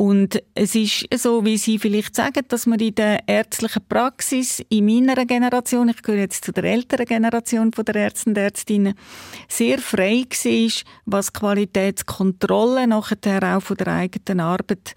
Und 0.00 0.40
es 0.54 0.76
ist 0.76 1.08
so, 1.12 1.44
wie 1.44 1.58
Sie 1.58 1.76
vielleicht 1.76 2.14
sagen, 2.14 2.44
dass 2.46 2.66
man 2.66 2.78
in 2.78 2.94
der 2.94 3.26
ärztlichen 3.26 3.82
Praxis 3.88 4.62
in 4.68 4.86
meiner 4.86 5.26
Generation, 5.26 5.88
ich 5.88 6.02
gehöre 6.02 6.20
jetzt 6.20 6.44
zu 6.44 6.52
der 6.52 6.62
älteren 6.62 7.04
Generation 7.04 7.72
der 7.72 7.96
Ärzte 7.96 8.30
und 8.30 8.38
Ärztinnen, 8.38 8.94
sehr 9.48 9.80
frei 9.80 10.24
war, 10.30 10.70
was 11.04 11.32
Qualitätskontrolle 11.32 12.86
nachher 12.86 13.56
auch 13.56 13.60
von 13.60 13.76
der 13.76 13.88
eigenen 13.88 14.38
Arbeit 14.38 14.94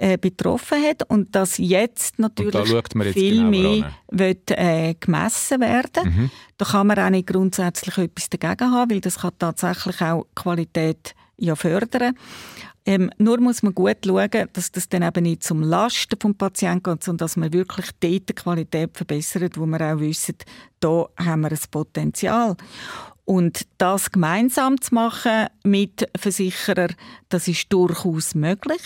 äh, 0.00 0.18
betroffen 0.18 0.82
hat 0.82 1.08
und 1.08 1.32
dass 1.36 1.58
jetzt 1.58 2.18
natürlich 2.18 2.54
jetzt 2.54 2.96
viel 3.20 3.44
mehr 3.44 3.92
wird, 4.10 4.50
äh, 4.50 4.94
gemessen 4.98 5.60
werden. 5.60 6.04
Mhm. 6.04 6.30
Da 6.58 6.64
kann 6.64 6.86
man 6.86 6.98
auch 6.98 7.10
nicht 7.10 7.28
grundsätzlich 7.28 7.98
etwas 7.98 8.30
dagegen 8.30 8.72
haben, 8.72 8.90
weil 8.90 9.00
das 9.00 9.18
kann 9.18 9.32
tatsächlich 9.38 10.00
auch 10.00 10.26
Qualität 10.34 11.14
ja 11.36 11.56
fördern. 11.56 12.14
Ähm, 12.86 13.10
nur 13.18 13.40
muss 13.40 13.62
man 13.62 13.74
gut 13.74 13.98
schauen, 14.04 14.48
dass 14.52 14.72
das 14.72 14.88
dann 14.88 15.02
eben 15.02 15.22
nicht 15.22 15.44
zum 15.44 15.62
Lasten 15.62 16.18
vom 16.20 16.34
Patienten 16.34 16.82
geht, 16.82 17.04
sondern 17.04 17.26
dass 17.26 17.36
man 17.36 17.52
wirklich 17.52 17.86
dort 18.00 18.28
die 18.28 18.34
Qualität 18.34 18.96
verbessert, 18.96 19.58
wo 19.58 19.66
wir 19.66 19.80
auch 19.80 20.00
wissen, 20.00 20.36
da 20.80 21.06
haben 21.18 21.42
wir 21.42 21.52
ein 21.52 21.58
Potenzial. 21.70 22.56
Und 23.30 23.68
das 23.78 24.10
gemeinsam 24.10 24.80
zu 24.80 24.92
machen 24.92 25.46
mit 25.62 26.10
Versicherern, 26.18 26.96
das 27.28 27.46
ist 27.46 27.72
durchaus 27.72 28.34
möglich. 28.34 28.80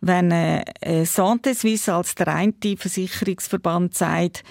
Wenn 0.00 0.32
äh, 0.32 0.64
Santé 1.04 1.54
Suisse 1.54 1.94
als 1.94 2.16
der 2.16 2.26
eine 2.26 2.54
Versicherungsverband 2.76 3.94
sagt, 3.94 4.42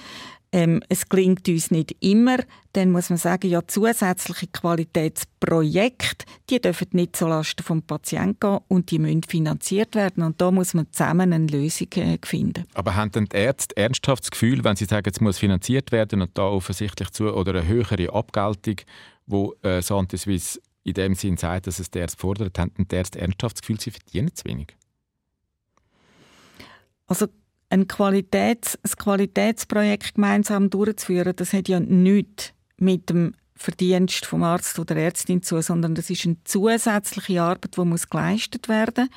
ähm, 0.53 0.81
es 0.87 1.09
gelingt 1.09 1.49
uns 1.49 1.71
nicht 1.71 1.93
immer, 1.99 2.37
dann 2.71 2.91
muss 2.91 3.09
man 3.09 3.17
sagen, 3.17 3.49
ja, 3.49 3.67
zusätzliche 3.67 4.47
Qualitätsprojekte, 4.47 6.25
die 6.49 6.61
dürfen 6.61 6.87
nicht 6.93 7.15
zulasten 7.15 7.65
vom 7.65 7.81
Patienten 7.81 8.37
gehen 8.39 8.59
und 8.67 8.91
die 8.91 8.99
müssen 8.99 9.23
finanziert 9.23 9.95
werden. 9.95 10.23
Und 10.23 10.39
da 10.39 10.51
muss 10.51 10.73
man 10.73 10.87
zusammen 10.91 11.33
eine 11.33 11.47
Lösung 11.47 11.91
äh, 11.95 12.17
finden. 12.23 12.65
Aber 12.75 12.95
haben 12.95 13.11
denn 13.11 13.25
die 13.25 13.35
Ärzte 13.35 13.75
ernsthaft 13.75 14.23
das 14.23 14.31
Gefühl, 14.31 14.63
wenn 14.63 14.75
sie 14.75 14.85
sagen, 14.85 15.09
es 15.11 15.19
muss 15.19 15.39
finanziert 15.39 15.91
werden 15.91 16.21
und 16.21 16.37
da 16.37 16.43
offensichtlich 16.43 17.09
zu 17.09 17.33
oder 17.33 17.59
eine 17.59 17.67
höhere 17.67 18.13
Abgeltung, 18.13 18.75
wo 19.25 19.55
äh, 19.61 19.79
Santé 19.79 20.17
Suisse 20.17 20.59
in 20.83 20.93
dem 20.93 21.15
Sinn 21.15 21.37
sagt, 21.37 21.67
dass 21.67 21.79
es 21.79 21.89
der 21.91 22.03
Ärzte 22.03 22.19
fordert, 22.19 22.59
haben 22.59 22.71
die 22.77 22.95
Ärzte 22.95 23.19
ernsthaft 23.19 23.57
das 23.57 23.61
Gefühl, 23.61 23.79
sie 23.79 23.91
verdienen 23.91 24.33
zu 24.33 24.45
wenig? 24.45 24.75
Also 27.07 27.27
ein, 27.69 27.87
Qualitäts-, 27.87 28.77
ein 28.83 28.91
Qualitätsprojekt 28.97 30.15
gemeinsam 30.15 30.69
durchzuführen, 30.69 31.35
das 31.35 31.53
hat 31.53 31.67
ja 31.67 31.79
nichts 31.79 32.53
mit 32.77 33.09
dem 33.09 33.35
Verdienst 33.55 34.25
vom 34.25 34.43
Arzt 34.43 34.77
oder 34.79 34.95
Ärztin 34.95 35.41
zu, 35.41 35.61
sondern 35.61 35.95
das 35.95 36.09
ist 36.09 36.25
eine 36.25 36.37
zusätzliche 36.43 37.41
Arbeit, 37.41 37.77
die 37.77 37.85
muss 37.85 38.09
geleistet 38.09 38.67
werden. 38.67 39.09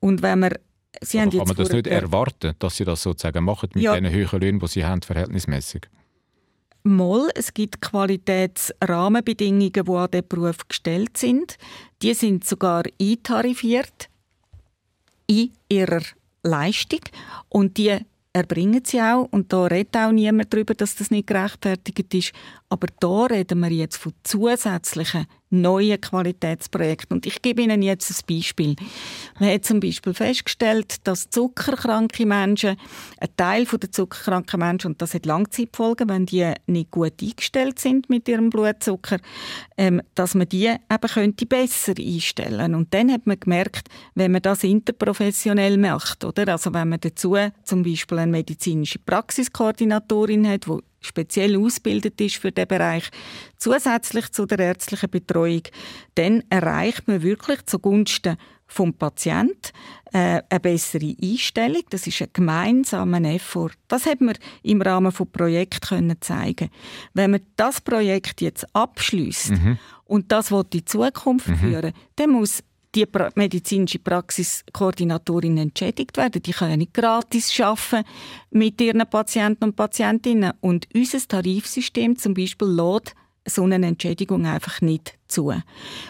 Und 0.00 0.22
wenn 0.22 0.40
man 0.40 0.52
Sie 1.00 1.20
Aber 1.20 1.30
kann 1.30 1.46
man 1.46 1.56
das 1.56 1.70
nicht 1.70 1.86
erwarten, 1.86 2.54
dass 2.58 2.76
Sie 2.76 2.84
das 2.84 3.02
sozusagen 3.02 3.44
machen 3.44 3.68
mit 3.74 3.84
ja, 3.84 3.94
den 3.94 4.10
höheren 4.10 4.40
Löhnen, 4.40 4.58
die 4.58 4.66
Sie 4.66 4.84
haben, 4.84 5.02
verhältnismäßig? 5.02 5.82
Mal, 6.88 7.28
es 7.34 7.54
gibt 7.54 7.80
Qualitätsrahmenbedingungen, 7.80 9.72
die 9.72 9.90
an 9.90 10.10
diesen 10.10 10.28
Beruf 10.28 10.66
gestellt 10.66 11.16
sind. 11.16 11.56
Die 12.02 12.14
sind 12.14 12.44
sogar 12.44 12.82
eintarifiert 13.00 14.08
in 15.26 15.52
ihrer 15.68 16.02
Leistung 16.42 17.00
und 17.48 17.76
die 17.76 17.98
erbringen 18.32 18.84
sie 18.84 19.00
auch 19.00 19.28
und 19.30 19.52
da 19.52 19.64
redet 19.66 19.96
auch 19.96 20.12
niemand 20.12 20.52
darüber, 20.52 20.74
dass 20.74 20.94
das 20.94 21.10
nicht 21.10 21.26
gerechtfertigt 21.26 22.14
ist. 22.14 22.32
Aber 22.70 22.86
da 23.00 23.24
reden 23.24 23.60
wir 23.60 23.70
jetzt 23.70 23.96
von 23.96 24.12
zusätzlichen 24.24 25.26
neuen 25.50 26.00
Qualitätsprojekten. 26.00 27.16
Und 27.16 27.26
ich 27.26 27.40
gebe 27.40 27.62
Ihnen 27.62 27.82
jetzt 27.82 28.10
ein 28.10 28.36
Beispiel. 28.36 28.76
Man 29.40 29.50
hat 29.50 29.64
zum 29.64 29.80
Beispiel 29.80 30.12
festgestellt, 30.12 30.96
dass 31.06 31.30
zuckerkranke 31.30 32.26
Menschen, 32.26 32.76
ein 33.18 33.28
Teil 33.36 33.64
der 33.64 33.90
zuckerkranken 33.90 34.60
Menschen, 34.60 34.88
und 34.88 35.02
das 35.02 35.14
hat 35.14 35.26
Langzeitfolgen, 35.26 36.08
wenn 36.08 36.26
die 36.26 36.52
nicht 36.66 36.90
gut 36.90 37.22
eingestellt 37.22 37.78
sind 37.78 38.10
mit 38.10 38.28
ihrem 38.28 38.50
Blutzucker, 38.50 39.18
ähm, 39.76 40.02
dass 40.14 40.34
man 40.34 40.48
die 40.48 40.66
eben 40.66 41.10
könnte 41.10 41.46
besser 41.46 41.94
einstellen 41.98 42.74
Und 42.74 42.92
dann 42.92 43.10
hat 43.10 43.26
man 43.26 43.40
gemerkt, 43.40 43.88
wenn 44.14 44.32
man 44.32 44.42
das 44.42 44.64
interprofessionell 44.64 45.78
macht, 45.78 46.24
oder? 46.24 46.48
Also 46.48 46.74
wenn 46.74 46.90
man 46.90 47.00
dazu 47.00 47.36
zum 47.64 47.82
Beispiel 47.82 48.18
eine 48.18 48.32
medizinische 48.32 48.98
Praxiskoordinatorin 48.98 50.46
hat, 50.46 50.66
die 50.66 50.78
speziell 51.00 51.56
ausgebildet 51.56 52.20
ist 52.20 52.36
für 52.36 52.52
den 52.52 52.66
Bereich, 52.66 53.08
zusätzlich 53.56 54.30
zu 54.32 54.46
der 54.46 54.58
ärztlichen 54.58 55.10
Betreuung, 55.10 55.62
dann 56.14 56.42
erreicht 56.50 57.06
man 57.08 57.22
wirklich 57.22 57.64
zugunsten 57.66 58.36
vom 58.68 58.92
Patient 58.92 59.72
äh, 60.12 60.42
eine 60.48 60.60
bessere 60.60 61.14
Einstellung. 61.20 61.82
Das 61.90 62.06
ist 62.06 62.20
ein 62.20 62.28
gemeinsamer 62.32 63.22
Effort. 63.24 63.72
Das 63.88 64.06
hat 64.06 64.20
man 64.20 64.36
im 64.62 64.82
Rahmen 64.82 65.10
von 65.10 65.30
Projekt 65.30 65.88
können 65.88 66.16
zeigen. 66.20 66.68
Wenn 67.14 67.32
man 67.32 67.40
das 67.56 67.80
Projekt 67.80 68.42
jetzt 68.42 68.66
abschließt 68.74 69.52
mhm. 69.52 69.78
und 70.04 70.30
das 70.30 70.50
in 70.50 70.62
die 70.72 70.84
Zukunft 70.84 71.48
mhm. 71.48 71.56
führen, 71.56 71.92
dann 72.16 72.30
muss 72.30 72.62
die 72.94 73.06
medizinische 73.34 73.98
Praxiskoordinatorin 73.98 75.58
entschädigt 75.58 76.16
werden. 76.16 76.42
Die 76.42 76.52
können 76.52 76.78
nicht 76.78 76.94
gratis 76.94 77.58
arbeiten 77.60 78.08
mit 78.50 78.80
ihren 78.80 79.08
Patienten 79.08 79.64
und 79.64 79.76
Patientinnen. 79.76 80.52
Und 80.60 80.88
unser 80.94 81.18
Tarifsystem 81.26 82.16
zum 82.16 82.34
Beispiel 82.34 82.68
lädt 82.68 83.14
so 83.46 83.64
eine 83.64 83.86
Entschädigung 83.86 84.46
einfach 84.46 84.80
nicht 84.80 85.18
zu. 85.26 85.52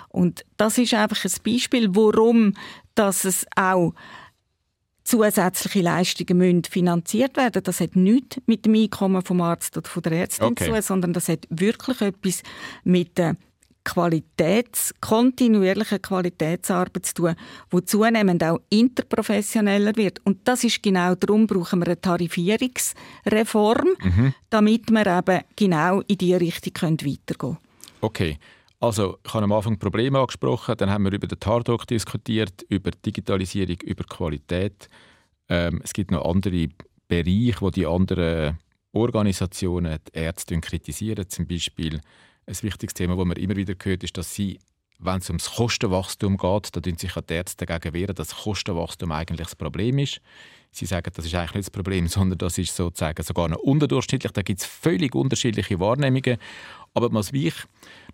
Und 0.09 0.45
das 0.57 0.79
ist 0.79 0.95
einfach 0.95 1.25
ein 1.25 1.33
Beispiel, 1.45 1.95
warum 1.95 2.55
dass 2.95 3.25
es 3.25 3.47
auch 3.55 3.95
zusätzliche 5.05 5.81
Leistungen 5.81 6.37
müssen 6.37 6.65
finanziert 6.65 7.37
werden. 7.37 7.63
Das 7.63 7.81
hat 7.81 7.97
nichts 7.97 8.41
mit 8.47 8.67
dem 8.67 8.75
Einkommen 8.75 9.23
vom 9.23 9.41
Arzt 9.41 9.77
oder 9.77 9.89
von 9.89 10.03
der 10.03 10.13
Ärztin 10.13 10.49
okay. 10.49 10.65
zu 10.65 10.71
tun, 10.71 10.83
sondern 10.83 11.13
das 11.13 11.29
hat 11.29 11.47
wirklich 11.49 12.01
etwas 12.01 12.43
mit 12.85 13.17
der 13.17 13.37
Qualitäts-, 13.89 14.93
kontinuierliche 15.01 15.99
Qualitätsarbeit 15.99 17.07
zu 17.07 17.15
tun, 17.15 17.35
die 17.73 17.85
zunehmend 17.85 18.45
auch 18.45 18.61
interprofessioneller 18.69 19.97
wird. 19.97 20.21
Und 20.25 20.47
das 20.47 20.65
ist 20.65 20.83
genau 20.83 21.15
darum, 21.15 21.47
brauchen 21.47 21.81
wir 21.81 21.87
eine 21.87 22.01
Tarifierungsreform, 22.01 23.89
mhm. 24.03 24.35
damit 24.51 24.91
wir 24.91 25.07
eben 25.07 25.41
genau 25.57 26.01
in 26.03 26.19
diese 26.19 26.41
Richtung 26.41 26.75
weitergehen 26.75 27.39
können. 27.39 27.59
Okay. 28.01 28.39
Also, 28.81 29.19
ich 29.27 29.35
habe 29.35 29.45
am 29.45 29.53
Anfang 29.53 29.77
Probleme 29.77 30.21
angesprochen, 30.21 30.77
dann 30.77 30.89
haben 30.89 31.05
wir 31.05 31.13
über 31.13 31.27
den 31.27 31.41
Tardok 31.41 31.85
diskutiert, 31.85 32.63
über 32.69 32.93
Digitalisierung, 32.93 33.77
über 33.83 34.05
Qualität. 34.05 34.89
Ähm, 35.49 35.81
es 35.83 35.93
gibt 35.93 36.13
noch 36.13 36.25
andere 36.25 36.69
Bereiche, 37.09 37.61
wo 37.61 37.71
die 37.71 37.87
anderen 37.87 38.57
Organisationen 38.93 39.99
die 40.07 40.19
Ärzte 40.19 40.61
kritisieren, 40.61 41.29
zum 41.29 41.49
Beispiel 41.49 42.01
ein 42.49 42.63
wichtiges 42.63 42.95
Thema, 42.95 43.17
das 43.17 43.27
man 43.27 43.37
immer 43.37 43.57
wieder 43.57 43.75
hört, 43.83 44.03
ist, 44.03 44.17
dass 44.17 44.35
sie, 44.35 44.59
wenn 44.99 45.19
es 45.19 45.29
ums 45.29 45.51
Kostenwachstum 45.55 46.37
geht, 46.37 46.75
da 46.75 46.81
sich 46.83 47.13
die 47.13 47.35
Ärzte 47.35 47.67
dagegen 47.67 47.95
wehren, 47.95 48.15
dass 48.15 48.35
Kostenwachstum 48.35 49.13
eigentlich 49.13 49.49
das 49.49 49.57
Problem 49.57 49.99
ist. 49.99 50.21
Sie 50.71 50.87
sagen, 50.87 51.11
das 51.15 51.25
ist 51.25 51.35
eigentlich 51.35 51.55
nicht 51.55 51.67
das 51.67 51.71
Problem, 51.71 52.07
sondern 52.09 52.39
das 52.39 52.59
ist 52.59 52.75
sozusagen 52.75 53.23
sogar 53.23 53.49
noch 53.49 53.59
unterdurchschnittlich. 53.59 54.33
Da 54.33 54.43
gibt 54.43 54.61
es 54.61 54.67
völlig 54.67 55.15
unterschiedliche 55.15 55.79
Wahrnehmungen. 55.79 56.39
Aber 56.95 57.13
was 57.13 57.33
mich 57.33 57.55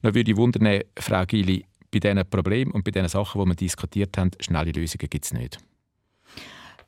noch 0.02 0.14
würde 0.14 0.36
wundern, 0.36 0.82
Frau 0.98 1.24
Gili, 1.24 1.64
bei 1.90 2.00
diesen 2.00 2.28
Problemen 2.28 2.72
und 2.72 2.84
bei 2.84 2.90
diesen 2.90 3.08
Sachen, 3.08 3.40
die 3.40 3.48
wir 3.48 3.54
diskutiert 3.54 4.18
haben, 4.18 4.32
schnelle 4.40 4.72
Lösungen 4.72 5.08
gibt 5.08 5.24
es 5.24 5.32
nicht. 5.32 5.58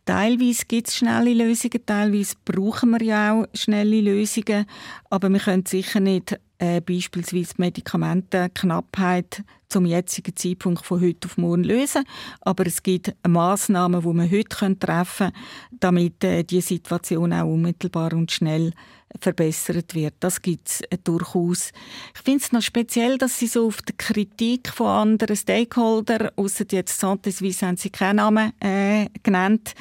Teilweise 0.04 0.64
gibt 0.66 0.88
es 0.88 0.96
schnelle 0.96 1.34
Lösungen, 1.34 1.84
teilweise 1.84 2.36
brauchen 2.44 2.90
wir 2.90 3.02
ja 3.02 3.32
auch 3.32 3.46
schnelle 3.54 4.00
Lösungen, 4.00 4.66
aber 5.10 5.28
wir 5.30 5.40
können 5.40 5.66
sicher 5.66 5.98
nicht 5.98 6.38
äh, 6.58 6.80
beispielsweise 6.80 7.54
Medikamentenknappheit 7.58 9.42
zum 9.68 9.86
jetzigen 9.86 10.36
Zeitpunkt 10.36 10.84
von 10.84 11.00
heute 11.00 11.26
auf 11.26 11.36
morgen 11.36 11.64
lösen. 11.64 12.04
Aber 12.40 12.66
es 12.66 12.82
gibt 12.82 13.14
Massnahmen, 13.26 14.00
die 14.00 14.12
man 14.12 14.30
heute 14.30 14.78
treffen 14.78 15.32
können, 15.32 15.78
damit 15.80 16.24
äh, 16.24 16.44
die 16.44 16.60
Situation 16.60 17.32
auch 17.32 17.46
unmittelbar 17.46 18.12
und 18.12 18.30
schnell 18.30 18.72
verbessert 19.20 19.94
wird. 19.94 20.14
Das 20.20 20.42
gibt 20.42 20.68
es 20.68 20.80
äh, 20.82 20.98
durchaus. 21.02 21.72
Ich 22.14 22.22
finde 22.22 22.44
es 22.44 22.52
noch 22.52 22.62
speziell, 22.62 23.18
dass 23.18 23.38
Sie 23.38 23.46
so 23.46 23.68
auf 23.68 23.82
die 23.82 23.96
Kritik 23.96 24.68
von 24.68 24.86
anderen 24.86 25.36
Stakeholdern, 25.36 26.30
außer 26.36 26.64
jetzt 26.70 27.02
Santé 27.02 27.32
Suisse 27.32 27.66
haben 27.66 27.76
Sie 27.76 27.90
keinen 27.90 28.16
Namen 28.16 28.52
äh, 28.60 29.06
genannt, 29.22 29.74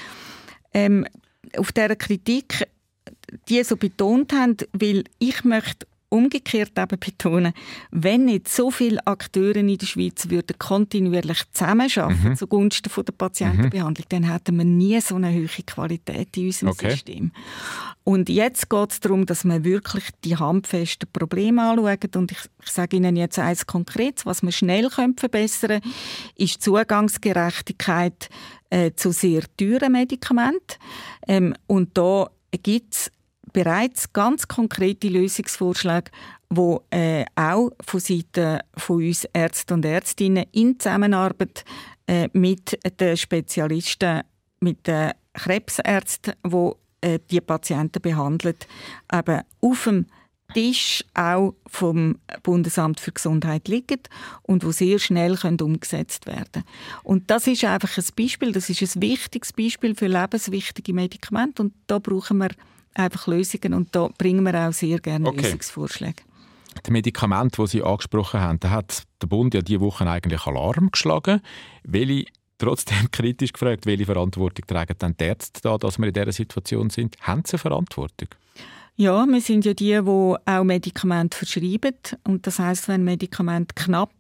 ähm, 0.73 1.05
auf 1.57 1.71
dieser 1.71 1.95
Kritik 1.95 2.67
die 3.49 3.63
so 3.63 3.75
betont 3.75 4.33
haben, 4.33 4.57
weil 4.73 5.03
ich 5.19 5.43
möchte 5.43 5.88
umgekehrt 6.10 6.78
eben 6.78 7.00
betonen, 7.00 7.54
wenn 7.91 8.26
nicht 8.26 8.48
so 8.48 8.72
viele 8.72 9.06
Akteure 9.06 9.58
in 9.58 9.78
der 9.78 9.86
Schweiz 9.86 10.30
würden 10.30 10.58
kontinuierlich 10.58 11.44
zusammenarbeiten 11.52 12.30
mhm. 12.30 12.36
zugunsten 12.36 12.89
von 12.89 13.06
der 13.06 13.13
Patientenbehandlung, 13.13 14.06
mhm. 14.06 14.10
dann 14.10 14.32
hätten 14.32 14.58
wir 14.58 14.65
nie 14.65 15.00
so 15.02 15.15
eine 15.15 15.34
hohe 15.34 15.48
Qualität 15.65 16.38
in 16.38 16.48
unserem 16.48 16.70
okay. 16.70 16.91
System. 16.91 17.32
Und 18.04 18.30
jetzt 18.30 18.70
geht 18.70 18.91
es 18.91 19.00
darum, 19.00 19.26
dass 19.26 19.44
wir 19.46 19.63
wirklich 19.63 20.06
die 20.24 20.38
handfesten 20.38 21.10
Probleme 21.12 21.63
anschauen. 21.63 21.98
Und 22.15 22.32
ich, 22.32 22.39
ich 22.63 22.72
sage 22.72 22.98
Ihnen 22.98 23.15
jetzt 23.15 23.39
eins 23.39 23.65
konkret, 23.65 24.26
was 24.26 24.44
wir 24.44 24.52
schnell 24.52 24.89
können 24.89 25.18
verbessern 25.18 25.82
können, 25.82 25.94
ist 26.36 26.62
Zugangsgerechtigkeit 26.62 28.30
äh, 28.70 28.91
zu 28.96 29.12
sehr 29.12 29.44
teuren 29.58 29.94
Medikamenten. 29.94 30.78
Ähm, 31.28 31.56
und 31.65 31.98
da 31.98 32.30
gibt 32.63 32.94
es 32.94 33.12
bereits 33.56 34.12
ganz 34.12 34.50
konkrete 34.50 35.08
Lösungsvorschläge, 35.08 36.12
die 36.52 36.78
äh, 36.89 37.26
auch 37.36 37.72
von 37.80 38.00
Seiten 38.02 38.60
von 38.76 38.98
uns 38.98 39.24
Ärzte 39.32 39.74
und 39.74 39.86
Ärztinnen 39.86 40.44
in 40.52 40.78
Zusammenarbeit 40.78 41.63
äh, 42.06 42.28
mit 42.34 42.78
den 43.00 43.15
Spezialisten, 43.15 44.24
mit 44.60 44.86
den 44.86 45.13
Krebsärzten, 45.34 46.34
die 46.46 46.72
äh, 47.00 47.20
die 47.32 47.39
Patienten 47.39 48.02
behandeln, 48.02 48.58
eben 49.13 49.41
auf 49.62 49.84
dem 49.86 50.08
Tisch 50.54 51.06
auch 51.13 51.56
vom 51.65 52.20
Bundesamt 52.44 53.00
für 53.00 53.13
Gesundheit 53.13 53.70
liegen 53.70 54.02
und 54.44 54.65
wo 54.65 54.72
sehr 54.72 55.00
schnell 55.00 55.38
können 55.38 55.62
umgesetzt 55.62 56.28
werden. 56.28 56.65
Und 57.04 57.32
das 57.32 57.48
ist 57.48 57.63
einfach 57.63 57.98
ein 57.98 58.04
Beispiel, 58.18 58.52
das 58.52 58.70
ist 58.70 58.82
ein 58.82 59.02
wichtiges 59.02 59.54
Beispiel 59.54 59.96
für 59.96 60.08
lebenswichtige 60.08 60.94
Medikamente 60.94 61.63
und 61.63 61.74
da 61.88 62.00
brauchen 62.00 62.39
wir 62.39 62.50
einfach 62.95 63.27
Lösungen 63.27 63.73
und 63.73 63.95
da 63.95 64.10
bringen 64.17 64.43
wir 64.43 64.67
auch 64.67 64.73
sehr 64.73 64.99
gerne 64.99 65.27
okay. 65.27 65.41
Lösungsvorschläge. 65.41 66.23
Die 66.86 66.91
Medikamente, 66.91 67.62
die 67.62 67.67
Sie 67.67 67.84
angesprochen 67.84 68.41
haben, 68.41 68.60
da 68.60 68.69
hat 68.69 69.03
der 69.21 69.27
Bund 69.27 69.53
ja 69.53 69.62
diese 69.62 69.79
Woche 69.81 70.10
eigentlich 70.10 70.45
Alarm 70.45 70.91
geschlagen. 70.91 71.41
Welche, 71.84 72.25
trotzdem 72.58 73.10
kritisch 73.12 73.53
gefragt, 73.53 73.86
welche 73.86 74.05
Verantwortung 74.05 74.65
tragen 74.67 74.95
dann 74.97 75.15
die 75.17 75.25
Ärzte 75.25 75.62
da, 75.62 75.77
dass 75.77 75.97
wir 75.97 76.08
in 76.08 76.13
dieser 76.13 76.31
Situation 76.31 76.89
sind? 76.89 77.15
Haben 77.21 77.43
sie 77.45 77.53
eine 77.53 77.60
Verantwortung? 77.60 78.29
Ja, 78.97 79.25
wir 79.25 79.41
sind 79.41 79.65
ja 79.65 79.73
die, 79.73 79.91
die 79.91 79.99
auch 79.99 80.63
Medikamente 80.63 81.38
verschreiben. 81.38 81.95
Und 82.23 82.47
das 82.47 82.60
heißt, 82.60 82.88
wenn 82.88 83.03
Medikamente 83.03 83.75
knapp 83.75 84.13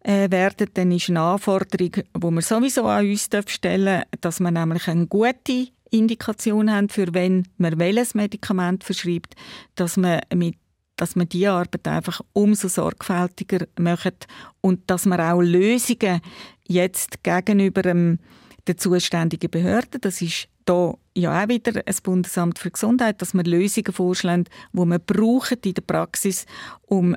äh, 0.00 0.30
werden, 0.30 0.68
dann 0.72 0.92
ist 0.92 1.10
eine 1.10 1.20
Anforderung, 1.20 1.92
die 1.92 2.02
wir 2.22 2.42
sowieso 2.42 2.86
an 2.86 3.06
uns 3.06 3.28
stellen 3.48 3.84
dürfen, 3.84 4.20
dass 4.20 4.40
wir 4.40 4.50
nämlich 4.50 4.88
eine 4.88 5.06
gute 5.06 5.68
Indikation 5.90 6.70
haben, 6.70 6.88
für 6.88 7.12
wenn 7.14 7.46
man 7.56 7.78
welches 7.78 8.14
Medikament 8.14 8.84
verschreibt, 8.84 9.34
dass 9.74 9.96
man 9.96 10.20
mit 10.34 10.56
dass 10.98 11.14
man 11.14 11.28
diese 11.28 11.52
Arbeit 11.52 11.86
einfach 11.86 12.20
umso 12.32 12.66
sorgfältiger 12.68 13.66
macht 13.78 14.26
und 14.60 14.90
dass 14.90 15.06
man 15.06 15.20
auch 15.20 15.40
Lösungen 15.40 16.20
jetzt 16.66 17.22
gegenüber 17.22 17.82
dem, 17.82 18.18
der 18.66 18.76
zuständigen 18.76 19.50
Behörde, 19.50 19.98
das 20.00 20.20
ist 20.20 20.48
da 20.64 20.94
ja 21.16 21.42
auch 21.42 21.48
wieder 21.48 21.80
ein 21.86 21.94
Bundesamt 22.02 22.58
für 22.58 22.70
Gesundheit, 22.70 23.22
dass 23.22 23.32
man 23.32 23.46
Lösungen 23.46 23.92
vorschlägt, 23.92 24.50
die 24.72 24.84
man 24.84 25.00
braucht 25.04 25.64
in 25.64 25.74
der 25.74 25.82
Praxis, 25.82 26.44
um 26.82 27.16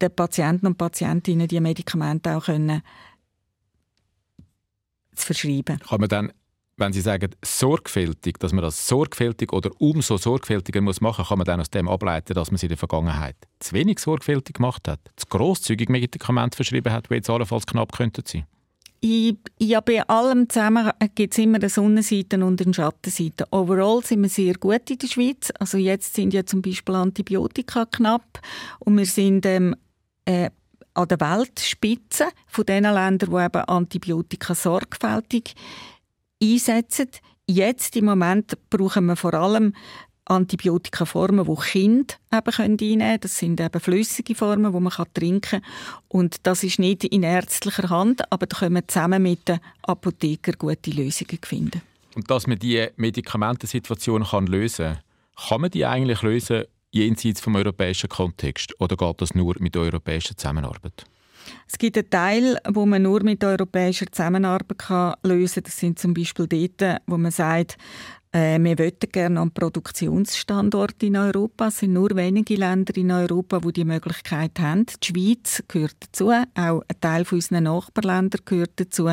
den 0.00 0.14
Patienten 0.14 0.66
und 0.66 0.78
Patientinnen 0.78 1.48
die 1.48 1.60
Medikamente 1.60 2.36
auch 2.36 2.46
können 2.46 2.82
zu 5.14 5.26
verschreiben. 5.26 5.78
Kann 5.80 6.00
man 6.00 6.08
dann 6.08 6.32
wenn 6.76 6.92
Sie 6.92 7.00
sagen, 7.00 7.30
sorgfältig, 7.44 8.38
dass 8.38 8.52
man 8.52 8.62
das 8.62 8.88
sorgfältig 8.88 9.52
oder 9.52 9.70
umso 9.78 10.16
sorgfältiger 10.16 10.80
muss 10.80 11.00
machen, 11.00 11.24
kann 11.24 11.38
man 11.38 11.44
dann 11.44 11.60
aus 11.60 11.70
dem 11.70 11.88
ableiten, 11.88 12.34
dass 12.34 12.50
man 12.50 12.56
es 12.56 12.62
in 12.62 12.70
der 12.70 12.78
Vergangenheit 12.78 13.36
zu 13.60 13.74
wenig 13.74 13.98
sorgfältig 13.98 14.56
gemacht 14.56 14.88
hat, 14.88 15.00
zu 15.16 15.26
grosszügig 15.28 15.88
Medikamente 15.88 16.56
verschrieben 16.56 16.92
hat, 16.92 17.10
die 17.10 17.14
jetzt 17.14 17.30
allenfalls 17.30 17.66
knapp 17.66 17.92
könnten 17.92 18.24
sein? 18.26 18.46
Ja, 19.58 19.82
bei 19.82 20.02
allem 20.08 20.48
zusammen 20.48 20.90
gibt 21.14 21.34
es 21.34 21.38
immer 21.38 21.56
eine 21.56 21.68
Sonnenseite 21.68 22.42
und 22.42 22.62
eine 22.62 22.72
Schattenseite. 22.72 23.46
Overall 23.50 24.02
sind 24.02 24.22
wir 24.22 24.30
sehr 24.30 24.54
gut 24.54 24.88
in 24.88 24.96
der 24.96 25.08
Schweiz. 25.08 25.52
Also 25.58 25.76
jetzt 25.76 26.14
sind 26.14 26.32
ja 26.32 26.46
zum 26.46 26.62
Beispiel 26.62 26.94
Antibiotika 26.94 27.84
knapp 27.84 28.40
und 28.78 28.96
wir 28.96 29.04
sind 29.04 29.44
ähm, 29.44 29.76
äh, 30.24 30.48
an 30.94 31.08
der 31.08 31.20
Weltspitze 31.20 32.28
von 32.46 32.64
den 32.64 32.84
Ländern, 32.84 33.30
die 33.30 33.44
eben 33.44 33.64
Antibiotika 33.68 34.54
sorgfältig 34.54 35.54
einsetzen. 36.42 37.08
Jetzt 37.46 37.96
im 37.96 38.06
Moment 38.06 38.56
brauchen 38.70 39.06
wir 39.06 39.16
vor 39.16 39.34
allem 39.34 39.74
Antibiotikaformen, 40.26 41.44
die 41.44 41.62
Kinder 41.70 42.14
eben 42.32 42.54
einnehmen 42.56 42.98
können. 42.98 43.20
Das 43.20 43.36
sind 43.36 43.60
eben 43.60 43.80
flüssige 43.80 44.34
Formen, 44.34 44.72
die 44.72 44.80
man 44.80 44.92
trinken 45.12 45.40
kann. 45.40 45.62
Und 46.08 46.46
das 46.46 46.64
ist 46.64 46.78
nicht 46.78 47.04
in 47.04 47.22
ärztlicher 47.22 47.90
Hand, 47.90 48.30
aber 48.32 48.46
da 48.46 48.58
können 48.58 48.76
wir 48.76 48.88
zusammen 48.88 49.22
mit 49.22 49.46
den 49.48 49.60
Apothekern 49.82 50.54
gute 50.58 50.90
Lösungen 50.90 51.38
finden. 51.44 51.82
Und 52.14 52.30
dass 52.30 52.46
man 52.46 52.58
diese 52.58 52.92
Medikamentensituation 52.96 54.24
kann 54.24 54.46
lösen 54.46 54.94
kann, 54.94 55.48
kann 55.48 55.60
man 55.60 55.70
die 55.70 55.84
eigentlich 55.84 56.22
lösen 56.22 56.64
jenseits 56.90 57.40
vom 57.40 57.56
europäischen 57.56 58.08
Kontext? 58.08 58.72
Oder 58.80 58.96
geht 58.96 59.20
das 59.20 59.34
nur 59.34 59.56
mit 59.58 59.74
der 59.74 59.82
europäischen 59.82 60.38
Zusammenarbeit? 60.38 61.04
Es 61.66 61.78
gibt 61.78 61.96
einen 61.96 62.10
Teil, 62.10 62.58
wo 62.68 62.86
man 62.86 63.02
nur 63.02 63.22
mit 63.22 63.42
europäischer 63.44 64.06
Zusammenarbeit 64.10 64.78
kann 64.78 65.14
lösen 65.22 65.54
kann. 65.54 65.64
Das 65.64 65.78
sind 65.78 65.98
zum 65.98 66.14
Beispiel 66.14 66.46
dort, 66.46 67.00
wo 67.06 67.16
man 67.16 67.30
sagt, 67.30 67.76
äh, 68.34 68.58
wir 68.58 68.74
möchten 68.76 69.12
gerne 69.12 69.40
einen 69.40 69.52
Produktionsstandort 69.52 71.00
in 71.04 71.16
Europa. 71.16 71.68
Es 71.68 71.78
sind 71.78 71.92
nur 71.92 72.10
wenige 72.16 72.56
Länder 72.56 72.96
in 72.96 73.12
Europa, 73.12 73.60
die 73.60 73.72
die 73.72 73.84
Möglichkeit 73.84 74.58
haben. 74.58 74.86
Die 74.86 75.06
Schweiz 75.06 75.62
gehört 75.68 75.96
dazu, 76.00 76.30
auch 76.30 76.82
ein 76.88 77.00
Teil 77.00 77.24
unserer 77.30 77.60
Nachbarländer 77.60 78.38
gehört 78.44 78.72
dazu. 78.74 79.08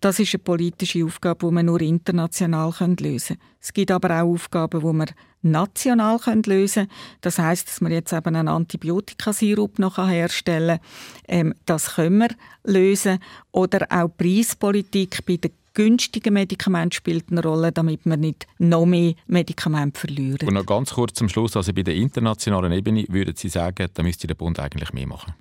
Das 0.00 0.18
ist 0.18 0.34
eine 0.34 0.42
politische 0.42 1.02
Aufgabe, 1.02 1.46
die 1.46 1.54
man 1.54 1.64
nur 1.66 1.80
international 1.80 2.74
lösen 3.00 3.38
kann. 3.38 3.46
Es 3.60 3.72
gibt 3.72 3.90
aber 3.90 4.22
auch 4.22 4.34
Aufgaben, 4.34 4.80
die 4.80 4.92
man 4.92 5.10
national 5.40 6.20
lösen 6.44 6.88
können. 6.88 6.98
Das 7.22 7.38
heißt, 7.38 7.68
dass 7.68 7.80
wir 7.80 7.90
jetzt 7.90 8.12
eben 8.12 8.36
einen 8.36 8.48
Antibiotikasirup 8.48 9.78
noch 9.78 9.96
herstellen 9.96 10.78
kann. 10.78 10.86
Ähm, 11.26 11.54
das 11.64 11.94
können 11.94 12.18
wir 12.18 12.28
lösen. 12.64 13.18
Oder 13.50 13.86
auch 13.90 14.08
Preispolitik 14.14 15.24
bei 15.24 15.38
den 15.38 15.52
günstigen 15.78 16.34
Medikamente 16.34 16.96
spielt 16.96 17.30
eine 17.30 17.40
Rolle, 17.40 17.70
damit 17.70 18.04
wir 18.04 18.16
nicht 18.16 18.48
noch 18.58 18.84
mehr 18.84 19.14
Medikamente 19.28 20.00
verlieren. 20.00 20.48
Und 20.48 20.54
noch 20.54 20.66
ganz 20.66 20.92
kurz 20.92 21.14
zum 21.14 21.28
Schluss, 21.28 21.56
also 21.56 21.72
bei 21.72 21.82
der 21.84 21.94
internationalen 21.94 22.72
Ebene 22.72 23.04
würden 23.08 23.36
Sie 23.36 23.48
sagen, 23.48 23.86
da 23.94 24.02
müsste 24.02 24.26
der 24.26 24.34
Bund 24.34 24.58
eigentlich 24.58 24.92
mehr 24.92 25.06
machen? 25.06 25.34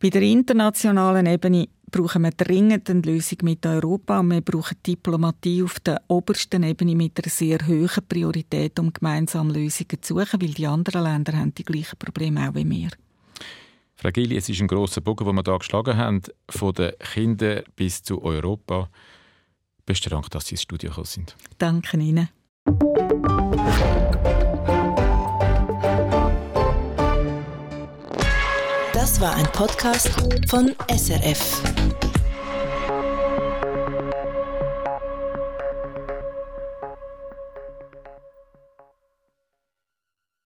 Bei 0.00 0.08
der 0.08 0.22
internationalen 0.22 1.26
Ebene 1.26 1.68
brauchen 1.90 2.22
wir 2.22 2.30
dringend 2.30 2.88
eine 2.88 3.02
Lösung 3.02 3.38
mit 3.42 3.66
Europa 3.66 4.20
und 4.20 4.30
wir 4.30 4.40
brauchen 4.40 4.78
Diplomatie 4.86 5.62
auf 5.62 5.78
der 5.80 6.00
obersten 6.08 6.62
Ebene 6.62 6.94
mit 6.94 7.22
einer 7.22 7.30
sehr 7.30 7.58
hohen 7.66 8.08
Priorität, 8.08 8.78
um 8.78 8.94
gemeinsam 8.94 9.50
Lösungen 9.50 10.00
zu 10.00 10.14
suchen, 10.14 10.40
weil 10.40 10.54
die 10.54 10.66
anderen 10.66 11.04
Länder 11.04 11.34
haben 11.34 11.54
die 11.54 11.64
gleichen 11.64 11.98
Probleme 11.98 12.48
auch 12.48 12.54
wie 12.54 12.68
wir. 12.68 12.88
Frau 13.96 14.10
Gili, 14.10 14.38
es 14.38 14.48
ist 14.48 14.60
ein 14.60 14.68
grosser 14.68 15.02
Bogen, 15.02 15.26
den 15.26 15.36
wir 15.36 15.42
hier 15.44 15.58
geschlagen 15.58 15.96
haben, 15.98 16.22
von 16.48 16.72
den 16.72 16.92
Kindern 17.12 17.62
bis 17.76 18.02
zu 18.02 18.22
Europa. 18.22 18.88
Besten 19.86 20.10
Dank, 20.10 20.30
dass 20.30 20.46
Sie 20.46 20.54
ins 20.54 20.62
Studio 20.62 20.90
gekommen 20.90 21.06
sind. 21.06 21.36
Danke 21.58 21.96
Ihnen. 21.96 22.28
Das 28.92 29.20
war 29.20 29.36
ein 29.36 29.46
Podcast 29.52 30.10
von 30.48 30.74
SRF. 30.90 31.62